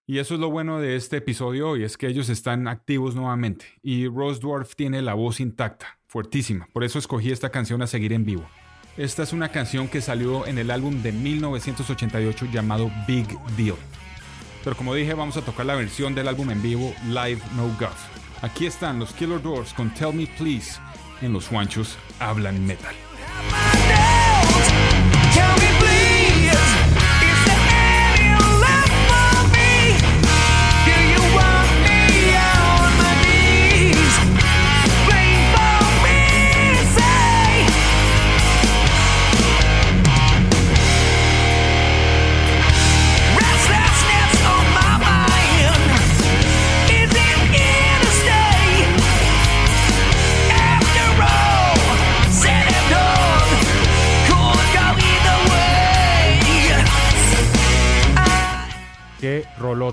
Y 0.07 0.17
eso 0.17 0.33
es 0.33 0.39
lo 0.39 0.49
bueno 0.49 0.79
de 0.79 0.95
este 0.95 1.17
episodio 1.17 1.69
hoy, 1.69 1.83
es 1.83 1.97
que 1.97 2.07
ellos 2.07 2.29
están 2.29 2.67
activos 2.67 3.13
nuevamente. 3.13 3.67
Y 3.83 4.07
Rose 4.07 4.39
Dwarf 4.39 4.73
tiene 4.73 5.03
la 5.03 5.13
voz 5.13 5.39
intacta, 5.39 5.99
fuertísima. 6.07 6.67
Por 6.73 6.83
eso 6.83 6.97
escogí 6.97 7.31
esta 7.31 7.51
canción 7.51 7.83
a 7.83 7.87
seguir 7.87 8.11
en 8.11 8.25
vivo. 8.25 8.49
Esta 8.95 9.23
es 9.23 9.33
una 9.33 9.49
canción 9.49 9.87
que 9.87 10.01
salió 10.01 10.45
en 10.45 10.59
el 10.59 10.69
álbum 10.69 11.01
de 11.01 11.11
1988 11.11 12.45
llamado 12.51 12.91
Big 13.07 13.27
Deal. 13.57 13.75
Pero 14.63 14.77
como 14.77 14.93
dije, 14.93 15.15
vamos 15.15 15.35
a 15.35 15.41
tocar 15.41 15.65
la 15.65 15.73
versión 15.73 16.13
del 16.13 16.27
álbum 16.27 16.51
en 16.51 16.61
vivo 16.61 16.93
Live 17.07 17.41
No 17.55 17.65
Guff. 17.79 18.43
Aquí 18.43 18.67
están 18.67 18.99
los 18.99 19.11
Killer 19.13 19.41
Doors 19.41 19.73
con 19.73 19.91
Tell 19.95 20.13
Me 20.13 20.27
Please 20.27 20.79
en 21.21 21.33
Los 21.33 21.47
Juanchos 21.47 21.97
Hablan 22.19 22.63
Metal. 22.67 22.93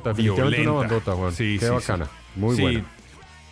Rolota, 0.00 0.10
definitivamente 0.10 0.62
una 0.62 0.72
bandota, 0.72 1.12
Juan. 1.12 1.32
Sí, 1.32 1.56
qué 1.58 1.66
sí, 1.66 1.72
bacana. 1.72 2.08
Muy 2.36 2.60
buena. 2.60 2.84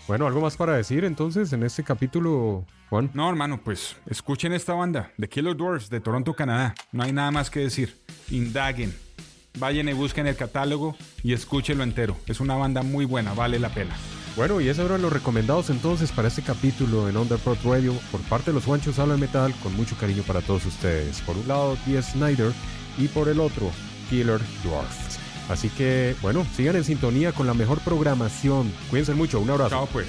Bueno, 0.06 0.26
¿algo 0.26 0.40
más 0.40 0.56
para 0.56 0.74
decir 0.74 1.04
entonces 1.04 1.52
en 1.52 1.62
este 1.62 1.84
capítulo, 1.84 2.64
Juan? 2.88 3.10
No, 3.12 3.28
hermano, 3.28 3.60
pues 3.62 3.96
escuchen 4.06 4.54
esta 4.54 4.72
banda, 4.72 5.12
The 5.18 5.28
Killer 5.28 5.54
Dwarfs 5.54 5.90
de 5.90 6.00
Toronto, 6.00 6.32
Canadá. 6.32 6.74
No 6.92 7.02
hay 7.02 7.12
nada 7.12 7.30
más 7.30 7.50
que 7.50 7.60
decir. 7.60 7.94
Indaguen. 8.30 8.94
Vayan 9.58 9.88
y 9.88 9.92
busquen 9.92 10.26
el 10.26 10.36
catálogo 10.36 10.96
y 11.22 11.32
escúchenlo 11.32 11.82
entero. 11.82 12.16
Es 12.26 12.40
una 12.40 12.54
banda 12.54 12.82
muy 12.82 13.04
buena, 13.04 13.34
vale 13.34 13.58
la 13.58 13.68
pena. 13.68 13.94
Bueno, 14.36 14.60
y 14.60 14.68
esos 14.68 14.86
eran 14.86 15.02
los 15.02 15.12
recomendados 15.12 15.68
entonces 15.68 16.12
para 16.12 16.28
este 16.28 16.42
capítulo 16.42 17.08
en 17.08 17.16
Underprod 17.16 17.58
Radio 17.64 17.92
por 18.12 18.20
parte 18.22 18.50
de 18.50 18.54
los 18.54 18.64
Juanchos 18.64 18.98
Habla 19.00 19.16
Metal 19.16 19.52
con 19.62 19.74
mucho 19.74 19.96
cariño 19.96 20.22
para 20.22 20.40
todos 20.42 20.64
ustedes. 20.64 21.20
Por 21.22 21.36
un 21.36 21.48
lado, 21.48 21.76
D. 21.84 22.00
Snyder 22.00 22.52
y 22.98 23.08
por 23.08 23.28
el 23.28 23.40
otro, 23.40 23.70
Killer 24.08 24.40
Dwarfs. 24.62 25.07
Así 25.48 25.68
que, 25.70 26.14
bueno, 26.20 26.46
sigan 26.54 26.76
en 26.76 26.84
sintonía 26.84 27.32
con 27.32 27.46
la 27.46 27.54
mejor 27.54 27.80
programación. 27.80 28.72
Cuídense 28.90 29.14
mucho, 29.14 29.40
un 29.40 29.50
abrazo. 29.50 29.70
Chao, 29.70 29.88
pues. 29.92 30.08